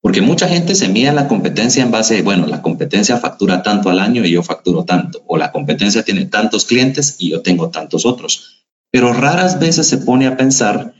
[0.00, 4.00] Porque mucha gente se mide la competencia en base, bueno, la competencia factura tanto al
[4.00, 8.06] año y yo facturo tanto, o la competencia tiene tantos clientes y yo tengo tantos
[8.06, 8.64] otros.
[8.90, 10.94] Pero raras veces se pone a pensar,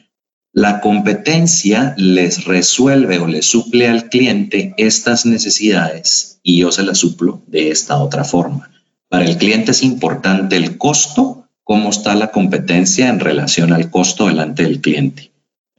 [0.52, 6.98] la competencia les resuelve o le suple al cliente estas necesidades y yo se las
[6.98, 8.70] suplo de esta otra forma.
[9.08, 14.26] Para el cliente es importante el costo, cómo está la competencia en relación al costo
[14.26, 15.29] delante del cliente.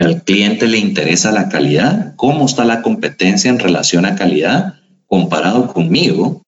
[0.01, 5.71] Al cliente le interesa la calidad, cómo está la competencia en relación a calidad comparado
[5.71, 6.41] conmigo.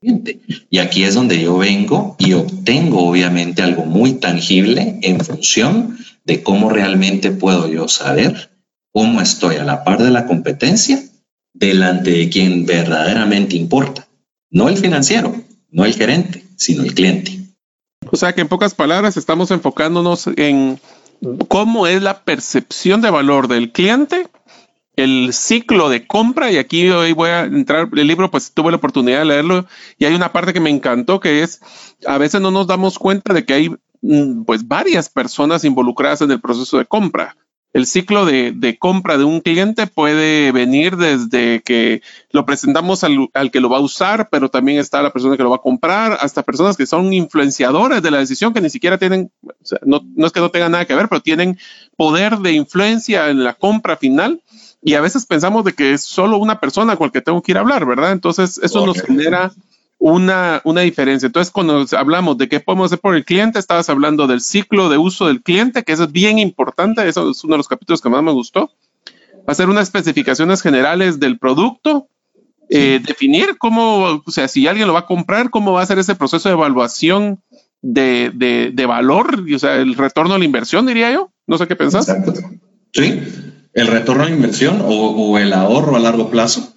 [0.00, 6.42] Y aquí es donde yo vengo y obtengo obviamente algo muy tangible en función de
[6.42, 8.50] cómo realmente puedo yo saber
[8.90, 11.02] cómo estoy a la par de la competencia
[11.52, 14.08] delante de quien verdaderamente importa.
[14.50, 15.34] No el financiero,
[15.70, 17.38] no el gerente, sino el cliente.
[18.10, 20.80] O sea que en pocas palabras estamos enfocándonos en
[21.48, 24.28] cómo es la percepción de valor del cliente,
[24.96, 28.78] el ciclo de compra, y aquí hoy voy a entrar, el libro pues tuve la
[28.78, 29.66] oportunidad de leerlo,
[29.98, 31.60] y hay una parte que me encantó, que es,
[32.06, 33.70] a veces no nos damos cuenta de que hay
[34.02, 37.36] mm, pues varias personas involucradas en el proceso de compra
[37.78, 43.60] el ciclo de, compra de un cliente puede venir desde que lo presentamos al, que
[43.60, 46.42] lo va a usar, pero también está la persona que lo va a comprar, hasta
[46.42, 49.30] personas que son influenciadores de la decisión que ni siquiera tienen,
[49.86, 51.56] no, es que no tengan nada que ver, pero tienen
[51.96, 54.42] poder de influencia en la compra final.
[54.82, 57.52] Y a veces pensamos de que es solo una persona con la que tengo que
[57.52, 58.12] ir a hablar, ¿verdad?
[58.12, 59.52] Entonces, eso nos genera
[59.98, 61.26] una, una diferencia.
[61.26, 64.96] Entonces, cuando hablamos de qué podemos hacer por el cliente, estabas hablando del ciclo de
[64.96, 67.06] uso del cliente, que eso es bien importante.
[67.06, 68.70] Eso es uno de los capítulos que más me gustó.
[69.46, 72.06] Hacer unas especificaciones generales del producto,
[72.68, 75.98] eh, definir cómo, o sea, si alguien lo va a comprar, cómo va a ser
[75.98, 77.40] ese proceso de evaluación
[77.80, 81.30] de, de, de valor, o sea, el retorno a la inversión, diría yo.
[81.46, 82.06] No sé qué pensás.
[82.92, 83.22] Sí,
[83.72, 86.74] el retorno a la inversión o, o el ahorro a largo plazo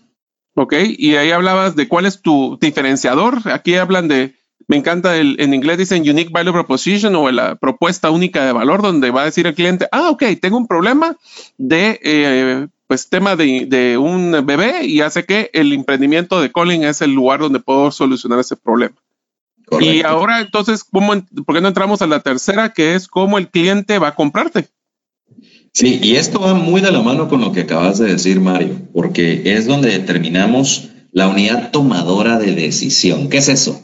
[0.54, 3.40] Ok, y ahí hablabas de cuál es tu diferenciador.
[3.52, 4.36] Aquí hablan de,
[4.68, 8.82] me encanta, el, en inglés dicen Unique Value Proposition o la propuesta única de valor,
[8.82, 11.18] donde va a decir el cliente, ah, ok, tengo un problema
[11.58, 16.84] de, eh, pues, tema de, de, un bebé y hace que el emprendimiento de Colin
[16.84, 18.96] es el lugar donde puedo solucionar ese problema.
[19.80, 21.14] Y ahora, entonces, ¿cómo,
[21.46, 24.68] ¿por qué no entramos a la tercera, que es cómo el cliente va a comprarte?
[25.74, 28.90] Sí, y esto va muy de la mano con lo que acabas de decir, Mario,
[28.94, 33.30] porque es donde determinamos la unidad tomadora de decisión.
[33.30, 33.82] ¿Qué es eso?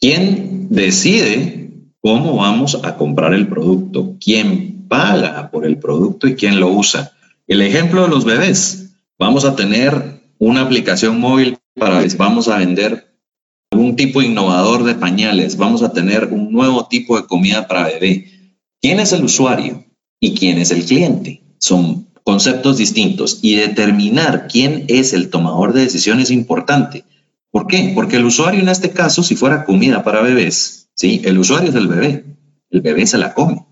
[0.00, 4.16] ¿Quién decide cómo vamos a comprar el producto?
[4.20, 7.12] ¿Quién paga por el producto y quién lo usa?
[7.48, 8.94] El ejemplo de los bebés.
[9.18, 13.08] Vamos a tener una aplicación móvil para vamos a vender
[13.72, 18.26] un tipo innovador de pañales, vamos a tener un nuevo tipo de comida para bebé.
[18.80, 19.84] ¿Quién es el usuario?
[20.20, 21.42] Y quién es el cliente.
[21.58, 27.04] Son conceptos distintos y determinar quién es el tomador de decisiones es importante.
[27.50, 27.92] ¿Por qué?
[27.94, 31.22] Porque el usuario en este caso, si fuera comida para bebés, ¿sí?
[31.24, 32.24] El usuario es el bebé.
[32.70, 33.64] El bebé se la come.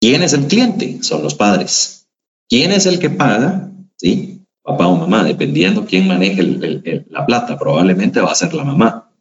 [0.00, 0.98] ¿Quién es el cliente?
[1.02, 2.08] Son los padres.
[2.48, 3.70] ¿Quién es el que paga?
[3.96, 4.42] ¿Sí?
[4.62, 6.42] Papá o mamá, dependiendo quién maneje
[7.10, 9.12] la plata, probablemente va a ser la mamá.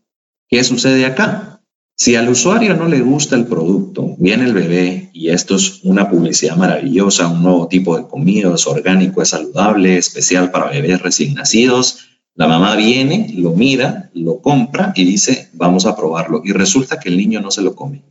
[0.50, 1.62] ¿Qué sucede acá?
[1.96, 6.10] Si al usuario no le gusta el producto, viene el bebé y esto es una
[6.10, 11.34] publicidad maravillosa, un nuevo tipo de comida, es orgánico, es saludable, especial para bebés recién
[11.34, 12.08] nacidos.
[12.34, 16.42] La mamá viene, lo mira, lo compra y dice, vamos a probarlo.
[16.46, 18.02] Y resulta que el niño no se lo come.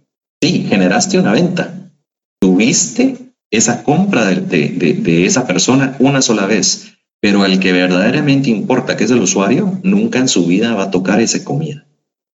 [0.43, 1.91] Sí, generaste una venta.
[2.39, 3.17] Tuviste
[3.51, 6.93] esa compra de, de esa persona una sola vez,
[7.23, 10.91] pero el que verdaderamente importa, que es el usuario, nunca en su vida va a
[10.91, 11.87] tocar esa comida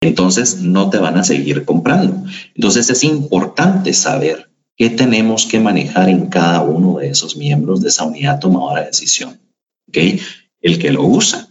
[0.08, 2.24] entonces no te van a seguir comprando.
[2.56, 7.90] Entonces es importante saber qué tenemos que manejar en cada uno de esos miembros de
[7.90, 9.40] esa unidad tomadora de decisión.
[9.88, 10.20] ¿okay?
[10.62, 11.48] El que lo usa,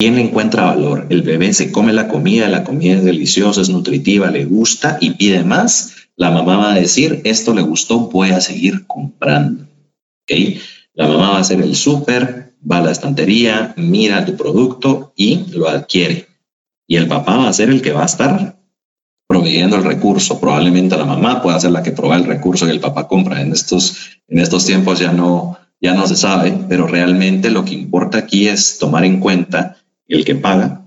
[0.00, 1.08] ¿Quién le encuentra valor?
[1.10, 5.10] El bebé se come la comida, la comida es deliciosa, es nutritiva, le gusta y
[5.10, 6.08] pide más.
[6.16, 9.66] La mamá va a decir, esto le gustó, voy a seguir comprando.
[10.22, 10.58] ¿Okay?
[10.94, 15.44] La mamá va a hacer el súper, va a la estantería, mira tu producto y
[15.52, 16.28] lo adquiere.
[16.90, 18.58] Y el papá va a ser el que va a estar
[19.28, 20.40] proveyendo el recurso.
[20.40, 23.40] Probablemente la mamá pueda ser la que provee el recurso que el papá compra.
[23.40, 27.74] En estos, en estos tiempos ya no, ya no se sabe, pero realmente lo que
[27.74, 29.76] importa aquí es tomar en cuenta
[30.08, 30.84] el que paga,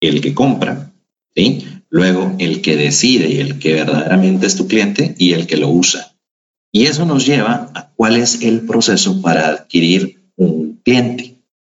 [0.00, 0.90] el que compra,
[1.36, 1.64] ¿sí?
[1.90, 5.68] luego el que decide y el que verdaderamente es tu cliente y el que lo
[5.68, 6.16] usa.
[6.72, 11.36] Y eso nos lleva a cuál es el proceso para adquirir un cliente.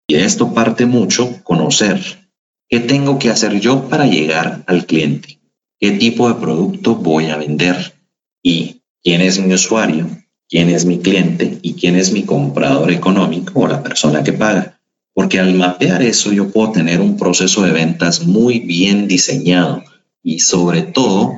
[0.07, 2.26] Y de esto parte mucho conocer
[2.69, 5.39] qué tengo que hacer yo para llegar al cliente,
[5.79, 7.95] qué tipo de producto voy a vender
[8.43, 10.09] y quién es mi usuario,
[10.49, 14.81] quién es mi cliente y quién es mi comprador económico o la persona que paga.
[15.15, 19.83] Porque al mapear eso yo puedo tener un proceso de ventas muy bien diseñado
[20.23, 21.33] y sobre todo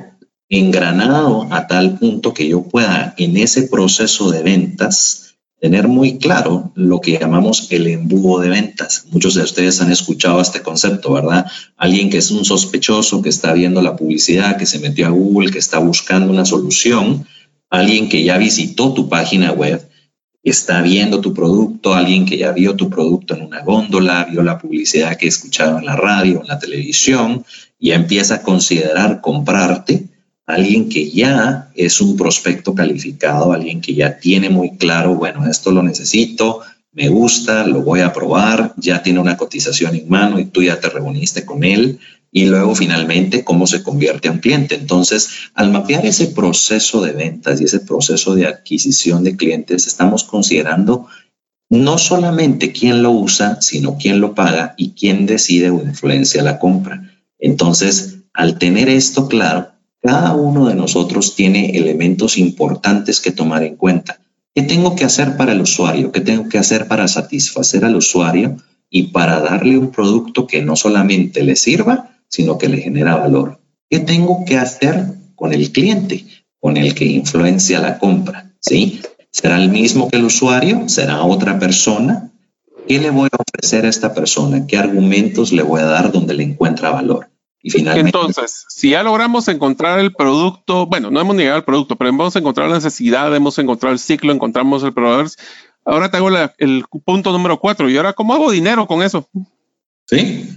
[0.49, 5.28] engranado a tal punto que yo pueda en ese proceso de ventas
[5.59, 9.05] tener muy claro lo que llamamos el embudo de ventas.
[9.11, 11.45] Muchos de ustedes han escuchado este concepto, ¿verdad?
[11.75, 15.51] Alguien que es un sospechoso, que está viendo la publicidad, que se metió a Google,
[15.51, 17.25] que está buscando una solución,
[17.69, 19.85] alguien que ya visitó tu página web,
[20.43, 24.57] está viendo tu producto, alguien que ya vio tu producto en una góndola, vio la
[24.57, 27.43] publicidad que escuchaba en la radio, en la televisión,
[27.77, 30.08] y empieza a considerar comprarte,
[30.49, 35.71] alguien que ya es un prospecto calificado, alguien que ya tiene muy claro, bueno, esto
[35.71, 40.45] lo necesito, me gusta, lo voy a probar, ya tiene una cotización en mano y
[40.45, 41.99] tú ya te reuniste con él,
[42.31, 44.73] y luego finalmente cómo se convierte a un cliente.
[44.73, 50.23] Entonces, al mapear ese proceso de ventas y ese proceso de adquisición de clientes, estamos
[50.23, 51.05] considerando
[51.69, 56.57] no solamente quién lo usa, sino quién lo paga y quién decide o influencia la
[56.57, 57.11] compra.
[57.37, 63.75] Entonces, al tener esto claro, cada uno de nosotros tiene elementos importantes que tomar en
[63.75, 64.19] cuenta.
[64.55, 66.11] ¿Qué tengo que hacer para el usuario?
[66.11, 68.57] ¿Qué tengo que hacer para satisfacer al usuario
[68.89, 73.59] y para darle un producto que no solamente le sirva, sino que le genera valor.
[73.89, 76.25] ¿Qué tengo que hacer con el cliente,
[76.59, 78.51] con el que influencia la compra?
[78.59, 79.01] ¿Sí?
[79.31, 80.89] ¿Será el mismo que el usuario?
[80.89, 82.31] ¿Será otra persona?
[82.87, 84.65] ¿Qué le voy a ofrecer a esta persona?
[84.65, 87.29] ¿Qué argumentos le voy a dar donde le encuentra valor?
[87.61, 91.97] Y finalmente, Entonces, si ya logramos encontrar el producto, bueno, no hemos llegado al producto,
[91.97, 95.29] pero hemos encontrado la necesidad, hemos encontrado el ciclo, encontramos el proveedor.
[95.83, 97.89] Ahora tengo el punto número cuatro.
[97.89, 99.27] ¿Y ahora cómo hago dinero con eso?
[100.05, 100.47] Sí,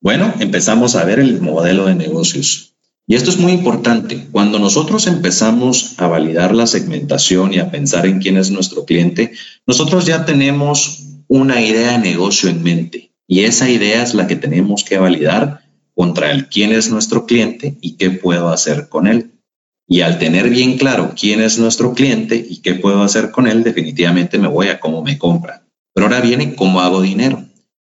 [0.00, 2.74] bueno, empezamos a ver el modelo de negocios.
[3.06, 4.28] Y esto es muy importante.
[4.30, 9.32] Cuando nosotros empezamos a validar la segmentación y a pensar en quién es nuestro cliente,
[9.66, 13.12] nosotros ya tenemos una idea de negocio en mente.
[13.26, 15.62] Y esa idea es la que tenemos que validar
[16.00, 19.32] contra el quién es nuestro cliente y qué puedo hacer con él.
[19.86, 23.62] Y al tener bien claro quién es nuestro cliente y qué puedo hacer con él,
[23.62, 25.62] definitivamente me voy a cómo me compra.
[25.92, 27.44] Pero ahora viene cómo hago dinero.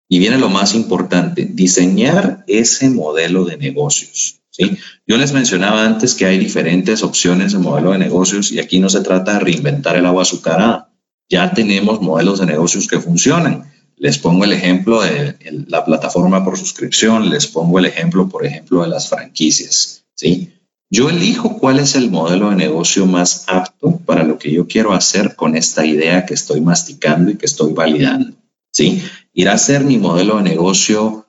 [0.07, 4.43] Y viene lo más importante, diseñar ese modelo de negocios.
[4.51, 4.77] ¿sí?
[5.07, 8.89] Yo les mencionaba antes que hay diferentes opciones de modelo de negocios y aquí no
[8.89, 10.93] se trata de reinventar el agua azucarada.
[11.31, 13.72] Ya tenemos modelos de negocios que funcionan.
[13.97, 15.37] Les pongo el ejemplo de
[15.67, 20.05] la plataforma por suscripción, les pongo el ejemplo, por ejemplo, de las franquicias.
[20.15, 20.53] ¿sí?
[20.89, 24.93] Yo elijo cuál es el modelo de negocio más apto para lo que yo quiero
[24.93, 28.33] hacer con esta idea que estoy masticando y que estoy validando.
[28.71, 29.01] ¿sí?
[29.33, 31.25] irá a ser mi modelo de negocio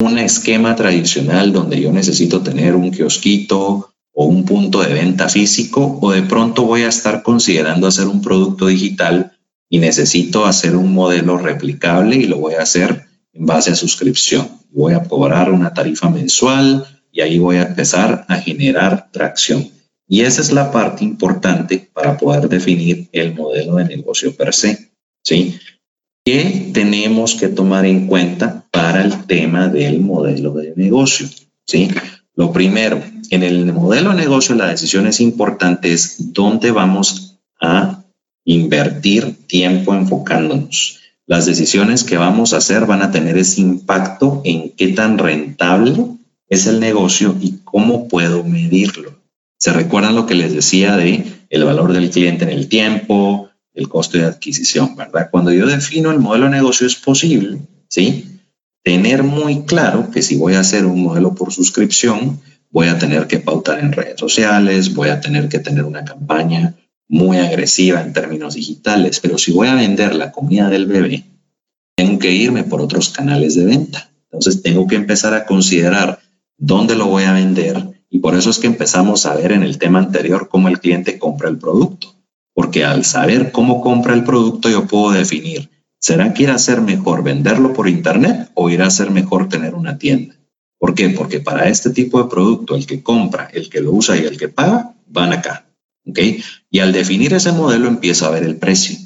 [0.00, 5.98] un esquema tradicional donde yo necesito tener un kiosquito o un punto de venta físico
[6.00, 9.33] o de pronto voy a estar considerando hacer un producto digital
[9.74, 14.48] y necesito hacer un modelo replicable y lo voy a hacer en base a suscripción.
[14.70, 19.68] Voy a cobrar una tarifa mensual y ahí voy a empezar a generar tracción.
[20.06, 24.92] Y esa es la parte importante para poder definir el modelo de negocio per se.
[25.24, 25.58] ¿sí?
[26.24, 31.26] ¿Qué tenemos que tomar en cuenta para el tema del modelo de negocio?
[31.66, 31.90] ¿Sí?
[32.36, 38.03] Lo primero, en el modelo de negocio la decisión es importante es dónde vamos a
[38.44, 41.00] invertir tiempo enfocándonos.
[41.26, 45.94] Las decisiones que vamos a hacer van a tener ese impacto en qué tan rentable
[46.48, 49.18] es el negocio y cómo puedo medirlo.
[49.56, 53.88] ¿Se recuerdan lo que les decía de el valor del cliente en el tiempo, el
[53.88, 55.28] costo de adquisición, ¿verdad?
[55.30, 58.40] Cuando yo defino el modelo de negocio es posible, ¿sí?
[58.82, 62.40] Tener muy claro que si voy a hacer un modelo por suscripción,
[62.70, 66.74] voy a tener que pautar en redes sociales, voy a tener que tener una campaña
[67.08, 71.24] muy agresiva en términos digitales, pero si voy a vender la comida del bebé,
[71.96, 74.10] tengo que irme por otros canales de venta.
[74.24, 76.18] Entonces tengo que empezar a considerar
[76.56, 79.78] dónde lo voy a vender y por eso es que empezamos a ver en el
[79.78, 82.14] tema anterior cómo el cliente compra el producto.
[82.54, 86.80] Porque al saber cómo compra el producto yo puedo definir, ¿será que ir a ser
[86.80, 90.36] mejor venderlo por internet o irá a ser mejor tener una tienda?
[90.78, 91.10] ¿Por qué?
[91.10, 94.36] Porque para este tipo de producto el que compra, el que lo usa y el
[94.36, 95.63] que paga van acá.
[96.06, 96.18] ¿Ok?
[96.70, 98.96] Y al definir ese modelo empiezo a ver el precio.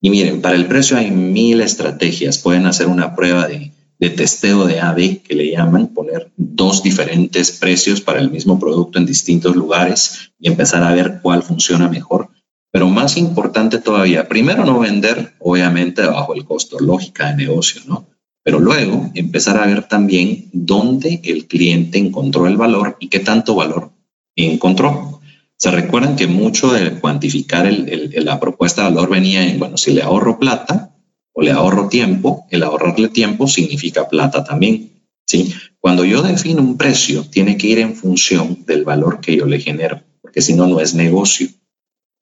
[0.00, 2.38] Y miren, para el precio hay mil estrategias.
[2.38, 7.52] Pueden hacer una prueba de, de testeo de AB que le llaman, poner dos diferentes
[7.52, 12.28] precios para el mismo producto en distintos lugares y empezar a ver cuál funciona mejor.
[12.70, 18.06] Pero más importante todavía, primero no vender, obviamente, bajo el costo, lógica de negocio, ¿no?
[18.42, 23.54] Pero luego empezar a ver también dónde el cliente encontró el valor y qué tanto
[23.54, 23.90] valor
[24.36, 25.15] encontró.
[25.58, 30.02] Se recuerdan que mucho de cuantificar la propuesta de valor venía en, bueno, si le
[30.02, 30.94] ahorro plata
[31.32, 34.92] o le ahorro tiempo, el ahorrarle tiempo significa plata también.
[35.26, 35.54] ¿sí?
[35.80, 39.60] Cuando yo defino un precio, tiene que ir en función del valor que yo le
[39.60, 41.48] genero, porque si no, no es negocio.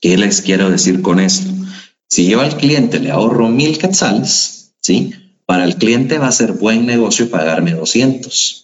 [0.01, 1.51] ¿Qué les quiero decir con esto?
[2.09, 5.13] Si yo al cliente le ahorro mil quetzales, ¿sí?
[5.47, 8.64] Para el cliente va a ser buen negocio pagarme 200.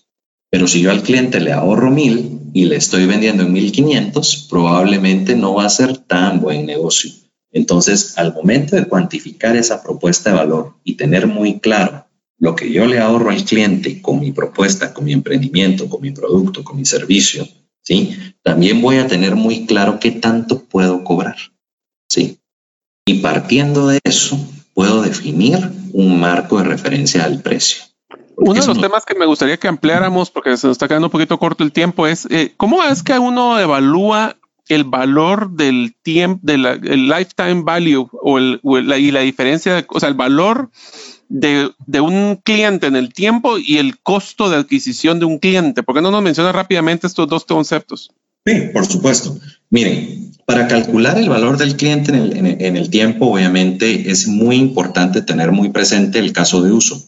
[0.51, 5.37] Pero si yo al cliente le ahorro mil y le estoy vendiendo en 1500, probablemente
[5.37, 7.13] no va a ser tan buen negocio.
[7.53, 12.07] Entonces, al momento de cuantificar esa propuesta de valor y tener muy claro
[12.39, 16.11] lo que yo le ahorro al cliente con mi propuesta, con mi emprendimiento, con mi
[16.11, 17.47] producto, con mi servicio,
[17.83, 18.17] ¿sí?
[18.43, 21.37] También voy a tener muy claro qué tanto puedo cobrar,
[22.09, 22.39] ¿sí?
[23.05, 24.39] Y partiendo de eso,
[24.75, 25.59] puedo definir
[25.93, 27.90] un marco de referencia al precio.
[28.37, 31.13] Uno de los temas que me gustaría que ampliáramos, porque se nos está quedando un
[31.13, 34.37] poquito corto el tiempo, es eh, cómo es que uno evalúa
[34.71, 36.63] el valor del tiempo, del
[37.09, 40.71] lifetime value o, el, la, y la diferencia, o sea, el valor
[41.29, 45.83] de, de, un cliente en el tiempo y el costo de adquisición de un cliente.
[45.83, 48.13] ¿Por qué no nos menciona rápidamente estos dos conceptos?
[48.47, 49.39] Sí, por supuesto.
[49.71, 54.29] Miren, para calcular el valor del cliente en el, en, en el tiempo, obviamente es
[54.29, 57.05] muy importante tener muy presente el caso de uso.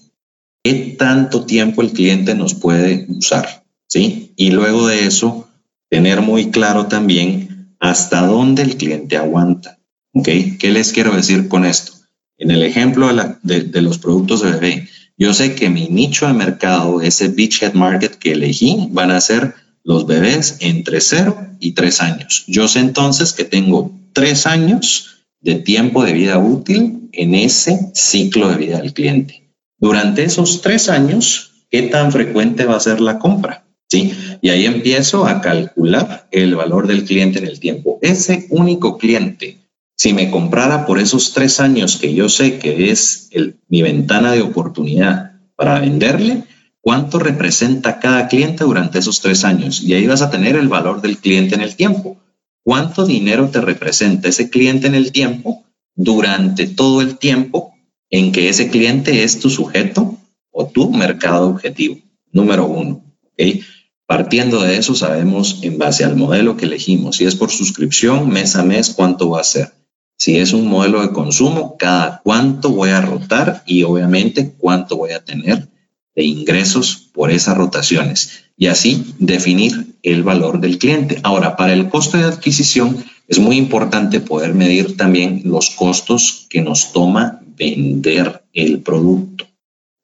[0.65, 3.65] ¿Qué tanto tiempo el cliente nos puede usar?
[3.89, 4.33] ¿Sí?
[4.37, 5.49] Y luego de eso,
[5.91, 9.79] tener muy claro también hasta dónde el cliente aguanta.
[10.15, 10.29] ¿Ok?
[10.59, 11.93] ¿Qué les quiero decir con esto?
[12.39, 13.11] En el ejemplo
[13.43, 14.89] de, los productos de bebé,
[15.19, 19.55] yo sé que mi nicho de mercado, ese beachhead market que elegí, van a ser
[19.85, 22.45] los bebés entre 0 y 3 años.
[22.47, 28.49] Yo sé entonces que tengo 3 años de tiempo de vida útil en ese ciclo
[28.49, 29.42] de vida del cliente.
[29.83, 33.65] Durante esos 3 años, ¿qué tan frecuente va a ser la compra?
[33.89, 34.13] ¿Sí?
[34.41, 37.99] Y ahí empiezo a calcular el valor del cliente en el tiempo.
[38.01, 39.59] Ese único cliente,
[39.97, 44.31] si me comprara por esos 3 años que yo sé que es el, mi ventana
[44.31, 46.45] de oportunidad para venderle,
[46.81, 49.83] cuánto representa cada cliente durante esos tres años.
[49.83, 52.19] Y ahí vas a tener el valor del cliente en el tiempo.
[52.63, 55.65] ¿Cuánto dinero te representa ese cliente en el tiempo
[55.97, 57.72] durante todo el tiempo
[58.13, 60.17] en que ese cliente es tu sujeto
[60.53, 61.99] o tu mercado objetivo?
[62.31, 63.03] Número uno.
[63.33, 63.63] ¿okay?
[64.07, 68.55] Partiendo de eso, sabemos en base al modelo que elegimos, si es por suscripción, mes
[68.55, 69.73] a mes, cuánto va a ser.
[70.17, 75.13] Si es un modelo de consumo, cada cuánto voy a rotar y obviamente cuánto voy
[75.13, 75.69] a tener
[76.15, 81.19] de ingresos por esas rotaciones y así definir el valor del cliente.
[81.23, 86.61] Ahora, para el costo de adquisición es muy importante poder medir también los costos que
[86.61, 89.47] nos toma vender el producto.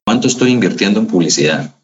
[0.04, 1.74] ¿Cuánto estoy invirtiendo en publicidad?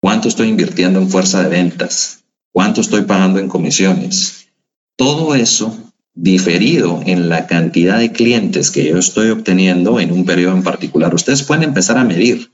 [0.00, 2.24] ¿Cuánto estoy invirtiendo en fuerza de ventas?
[2.52, 4.48] ¿Cuánto estoy pagando en comisiones?
[4.96, 5.76] Todo eso
[6.14, 11.14] diferido en la cantidad de clientes que yo estoy obteniendo en un periodo en particular.
[11.14, 12.52] Ustedes pueden empezar a medir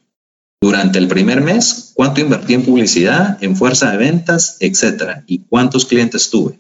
[0.63, 5.87] durante el primer mes, cuánto invertí en publicidad, en fuerza de ventas, etcétera, y cuántos
[5.87, 6.59] clientes tuve.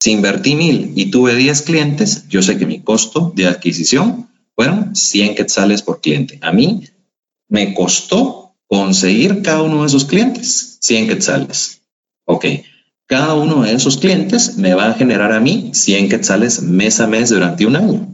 [0.00, 4.27] Si invertí mil y tuve 10 clientes, yo sé que mi costo de adquisición
[4.58, 6.40] fueron 100 quetzales por cliente.
[6.42, 6.82] A mí
[7.48, 11.82] me costó conseguir cada uno de esos clientes 100 quetzales.
[12.26, 12.44] Ok,
[13.06, 17.06] cada uno de esos clientes me va a generar a mí 100 quetzales mes a
[17.06, 18.08] mes durante un año.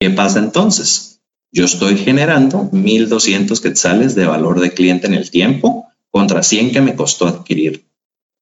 [0.00, 1.16] ¿Qué pasa entonces?
[1.52, 6.80] yo estoy generando 1.200 quetzales de valor de cliente en el tiempo contra 100 que
[6.80, 7.86] me costó adquirir.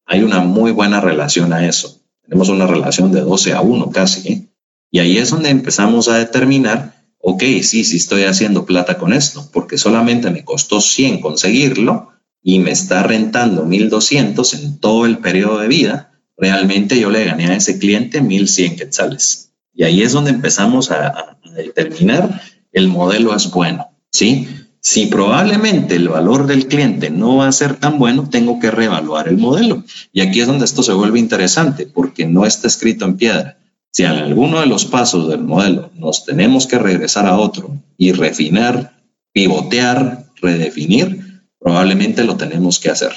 [0.06, 2.00] Hay una muy buena relación a eso.
[2.22, 4.32] Tenemos una relación de 12 a 1 casi.
[4.32, 4.48] ¿eh?
[4.90, 9.48] Y ahí es donde empezamos a determinar, ok, sí, sí estoy haciendo plata con esto,
[9.50, 12.10] porque solamente me costó 100 conseguirlo
[12.42, 16.12] y me está rentando 1.200 en todo el periodo de vida.
[16.36, 19.52] Realmente yo le gané a ese cliente 1.100 quetzales.
[19.72, 24.46] Y ahí es donde empezamos a, a determinar el modelo es bueno, ¿sí?
[24.80, 29.28] Si probablemente el valor del cliente no va a ser tan bueno, tengo que reevaluar
[29.28, 29.82] el modelo.
[30.12, 33.56] Y aquí es donde esto se vuelve interesante, porque no está escrito en piedra.
[33.94, 38.10] Si en alguno de los pasos del modelo nos tenemos que regresar a otro y
[38.10, 39.00] refinar,
[39.32, 43.12] pivotear, redefinir, probablemente lo tenemos que hacer.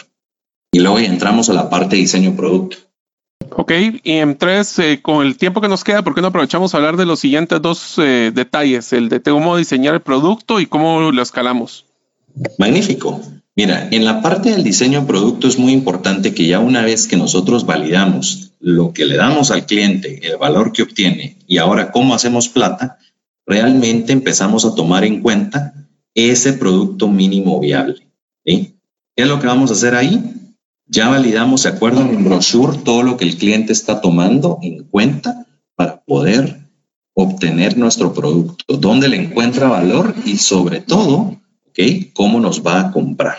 [0.71, 2.78] Y luego entramos a la parte de diseño producto.
[3.55, 3.71] Ok,
[4.03, 6.78] y en tres, eh, con el tiempo que nos queda, ¿por qué no aprovechamos a
[6.78, 8.93] hablar de los siguientes dos eh, detalles?
[8.93, 11.86] El de cómo diseñar el producto y cómo lo escalamos.
[12.59, 13.19] Magnífico.
[13.55, 17.17] Mira, en la parte del diseño producto es muy importante que ya una vez que
[17.17, 22.16] nosotros validamos lo que le damos al cliente, el valor que obtiene y ahora cómo
[22.16, 22.97] hacemos plata,
[23.45, 25.74] realmente empezamos a tomar en cuenta
[26.14, 28.08] ese producto mínimo viable.
[28.45, 28.76] ¿sí?
[29.16, 30.34] ¿Qué es lo que vamos a hacer ahí?
[30.88, 35.45] Ya validamos, ¿se acuerdan en brochure todo lo que el cliente está tomando en cuenta
[35.76, 36.62] para poder
[37.14, 38.78] obtener nuestro producto?
[38.78, 40.16] ¿Dónde le encuentra valor?
[40.26, 41.80] Y sobre todo, ¿ok?
[42.14, 43.38] ¿Cómo nos va a comprar?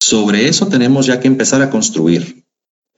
[0.00, 2.45] Sobre eso tenemos ya que empezar a construir.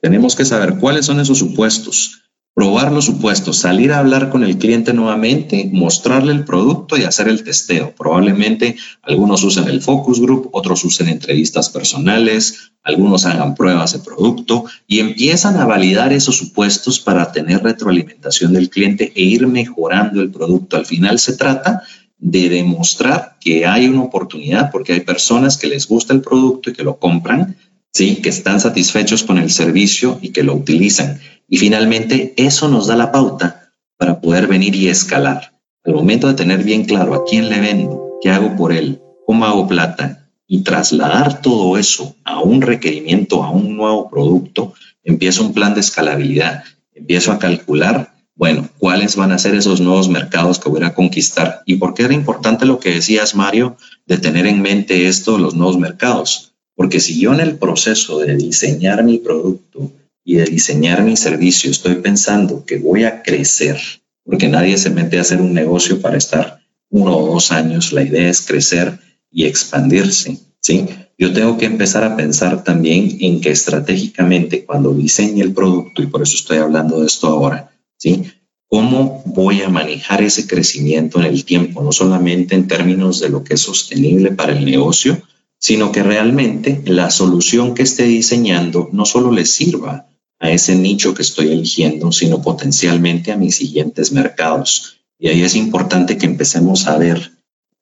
[0.01, 2.23] Tenemos que saber cuáles son esos supuestos,
[2.53, 7.27] probar los supuestos, salir a hablar con el cliente nuevamente, mostrarle el producto y hacer
[7.27, 7.93] el testeo.
[7.95, 14.65] Probablemente algunos usen el focus group, otros usen entrevistas personales, algunos hagan pruebas de producto
[14.87, 20.31] y empiezan a validar esos supuestos para tener retroalimentación del cliente e ir mejorando el
[20.31, 20.75] producto.
[20.75, 21.83] Al final se trata
[22.17, 26.73] de demostrar que hay una oportunidad porque hay personas que les gusta el producto y
[26.73, 27.55] que lo compran,
[27.93, 28.17] ¿sí?
[28.17, 31.19] que están satisfechos con el servicio y que lo utilizan.
[31.47, 35.59] Y finalmente, eso nos da la pauta para poder venir y escalar.
[35.83, 39.45] Al momento de tener bien claro a quién le vendo, qué hago por él, cómo
[39.45, 44.73] hago plata y trasladar todo eso a un requerimiento, a un nuevo producto,
[45.03, 46.63] empiezo un plan de escalabilidad,
[46.93, 51.61] empiezo a calcular bueno, ¿cuáles van a ser esos nuevos mercados que voy a conquistar?
[51.65, 53.75] ¿Y por qué era importante lo que decías, Mario,
[54.05, 56.48] de tener en mente esto, los nuevos mercados?
[56.79, 59.91] Porque si yo en el proceso de diseñar mi producto
[60.23, 63.77] y de diseñar mi servicio estoy pensando que voy a crecer,
[64.23, 68.03] porque nadie se mete a hacer un negocio para estar uno o dos años, la
[68.03, 68.97] idea es crecer
[69.29, 70.85] y expandirse, ¿sí?
[71.17, 76.07] Yo tengo que empezar a pensar también en que estratégicamente cuando diseñe el producto, y
[76.07, 78.23] por eso estoy hablando de esto ahora, ¿sí?
[78.69, 81.83] ¿Cómo voy a manejar ese crecimiento en el tiempo?
[81.83, 85.21] No solamente en términos de lo que es sostenible para el negocio,
[85.59, 90.07] sino que realmente la solución que esté diseñando no solo le sirva
[90.39, 95.01] a ese nicho que estoy eligiendo, sino potencialmente a mis siguientes mercados.
[95.19, 97.33] Y ahí es importante que empecemos a ver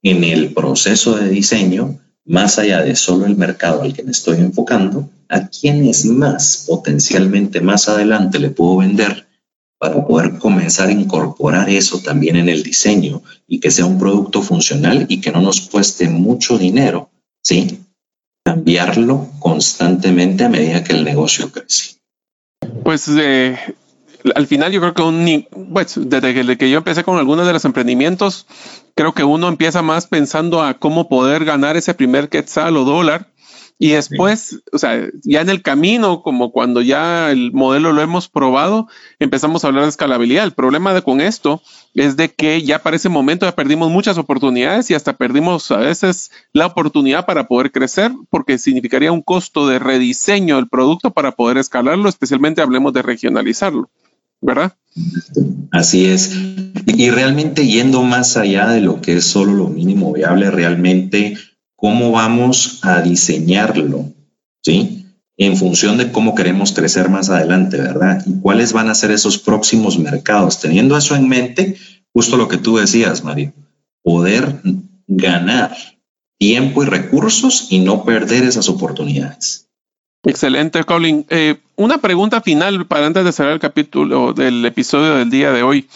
[0.01, 4.39] en el proceso de diseño, más allá de solo el mercado al que me estoy
[4.39, 9.27] enfocando, a quiénes más potencialmente más adelante le puedo vender
[9.79, 14.41] para poder comenzar a incorporar eso también en el diseño y que sea un producto
[14.41, 17.11] funcional y que no nos cueste mucho dinero,
[17.47, 17.79] ¿sí?
[18.43, 21.97] Cambiarlo constantemente a medida que el negocio crece.
[22.83, 23.57] Pues eh,
[24.35, 27.63] al final yo creo que un, pues, desde que yo empecé con algunos de los
[27.63, 28.47] emprendimientos,
[28.95, 33.31] creo que uno empieza más pensando a cómo poder ganar ese primer quetzal o dólar
[33.79, 38.27] y después, o sea, ya en el camino, como cuando ya el modelo lo hemos
[38.27, 38.87] probado,
[39.19, 40.45] empezamos a hablar de escalabilidad.
[40.45, 41.61] El problema de con esto
[41.93, 45.77] es de que ya para ese momento ya perdimos muchas oportunidades y hasta perdimos a
[45.77, 51.33] veces la oportunidad para poder crecer, porque significaría un costo de rediseño del producto para
[51.33, 53.91] poder escalarlo, especialmente hablemos de regionalizarlo,
[54.41, 54.73] ¿verdad?
[55.71, 56.35] Así es.
[56.87, 61.37] Y realmente yendo más allá de lo que es solo lo mínimo viable, realmente
[61.77, 64.11] cómo vamos a diseñarlo,
[64.61, 65.05] ¿sí?
[65.37, 68.23] En función de cómo queremos crecer más adelante, ¿verdad?
[68.25, 70.59] Y cuáles van a ser esos próximos mercados.
[70.59, 71.77] Teniendo eso en mente,
[72.11, 73.53] justo lo que tú decías, Mario,
[74.03, 74.61] poder
[75.07, 75.77] ganar
[76.39, 79.66] tiempo y recursos y no perder esas oportunidades.
[80.23, 81.25] Excelente, Colin.
[81.29, 85.63] Eh, una pregunta final para antes de cerrar el capítulo del episodio del día de
[85.63, 85.87] hoy.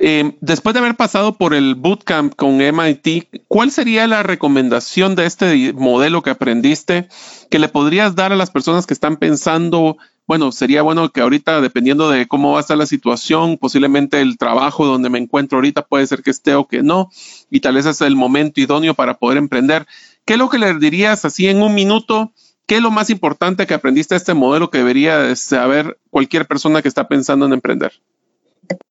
[0.00, 5.26] Eh, después de haber pasado por el bootcamp con MIT, ¿cuál sería la recomendación de
[5.26, 7.08] este modelo que aprendiste
[7.50, 9.96] que le podrías dar a las personas que están pensando,
[10.26, 14.36] bueno, sería bueno que ahorita, dependiendo de cómo va a estar la situación, posiblemente el
[14.36, 17.10] trabajo donde me encuentro ahorita puede ser que esté o que no,
[17.50, 19.86] y tal vez es el momento idóneo para poder emprender.
[20.24, 22.32] ¿Qué es lo que le dirías así en un minuto?
[22.66, 26.80] ¿Qué es lo más importante que aprendiste de este modelo que debería saber cualquier persona
[26.82, 27.92] que está pensando en emprender?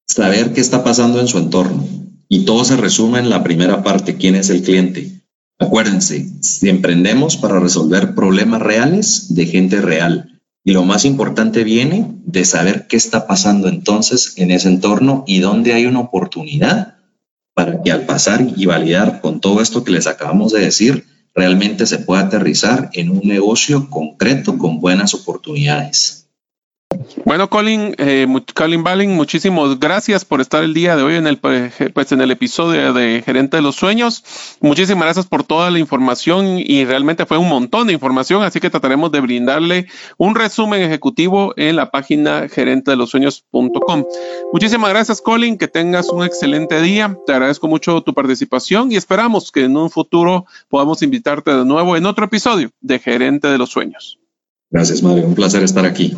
[0.06, 1.88] saber qué está pasando en su entorno.
[2.28, 5.22] Y todo se resume en la primera parte, quién es el cliente.
[5.60, 10.42] Acuérdense, si emprendemos para resolver problemas reales de gente real.
[10.64, 15.40] Y lo más importante viene de saber qué está pasando entonces en ese entorno y
[15.40, 16.96] dónde hay una oportunidad
[17.54, 21.86] para que al pasar y validar con todo esto que les acabamos de decir, realmente
[21.86, 26.23] se pueda aterrizar en un negocio concreto con buenas oportunidades.
[27.26, 31.38] Bueno, Colin, eh, Colin Balling, muchísimas gracias por estar el día de hoy en el,
[31.38, 34.24] pues, en el episodio de Gerente de los Sueños.
[34.62, 38.70] Muchísimas gracias por toda la información y realmente fue un montón de información, así que
[38.70, 39.88] trataremos de brindarle
[40.18, 44.06] un resumen ejecutivo en la página gerentedelosueños.com.
[44.52, 47.18] Muchísimas gracias, Colin, que tengas un excelente día.
[47.26, 51.98] Te agradezco mucho tu participación y esperamos que en un futuro podamos invitarte de nuevo
[51.98, 54.20] en otro episodio de Gerente de los Sueños.
[54.70, 55.28] Gracias, Mario.
[55.28, 56.18] Un placer estar aquí.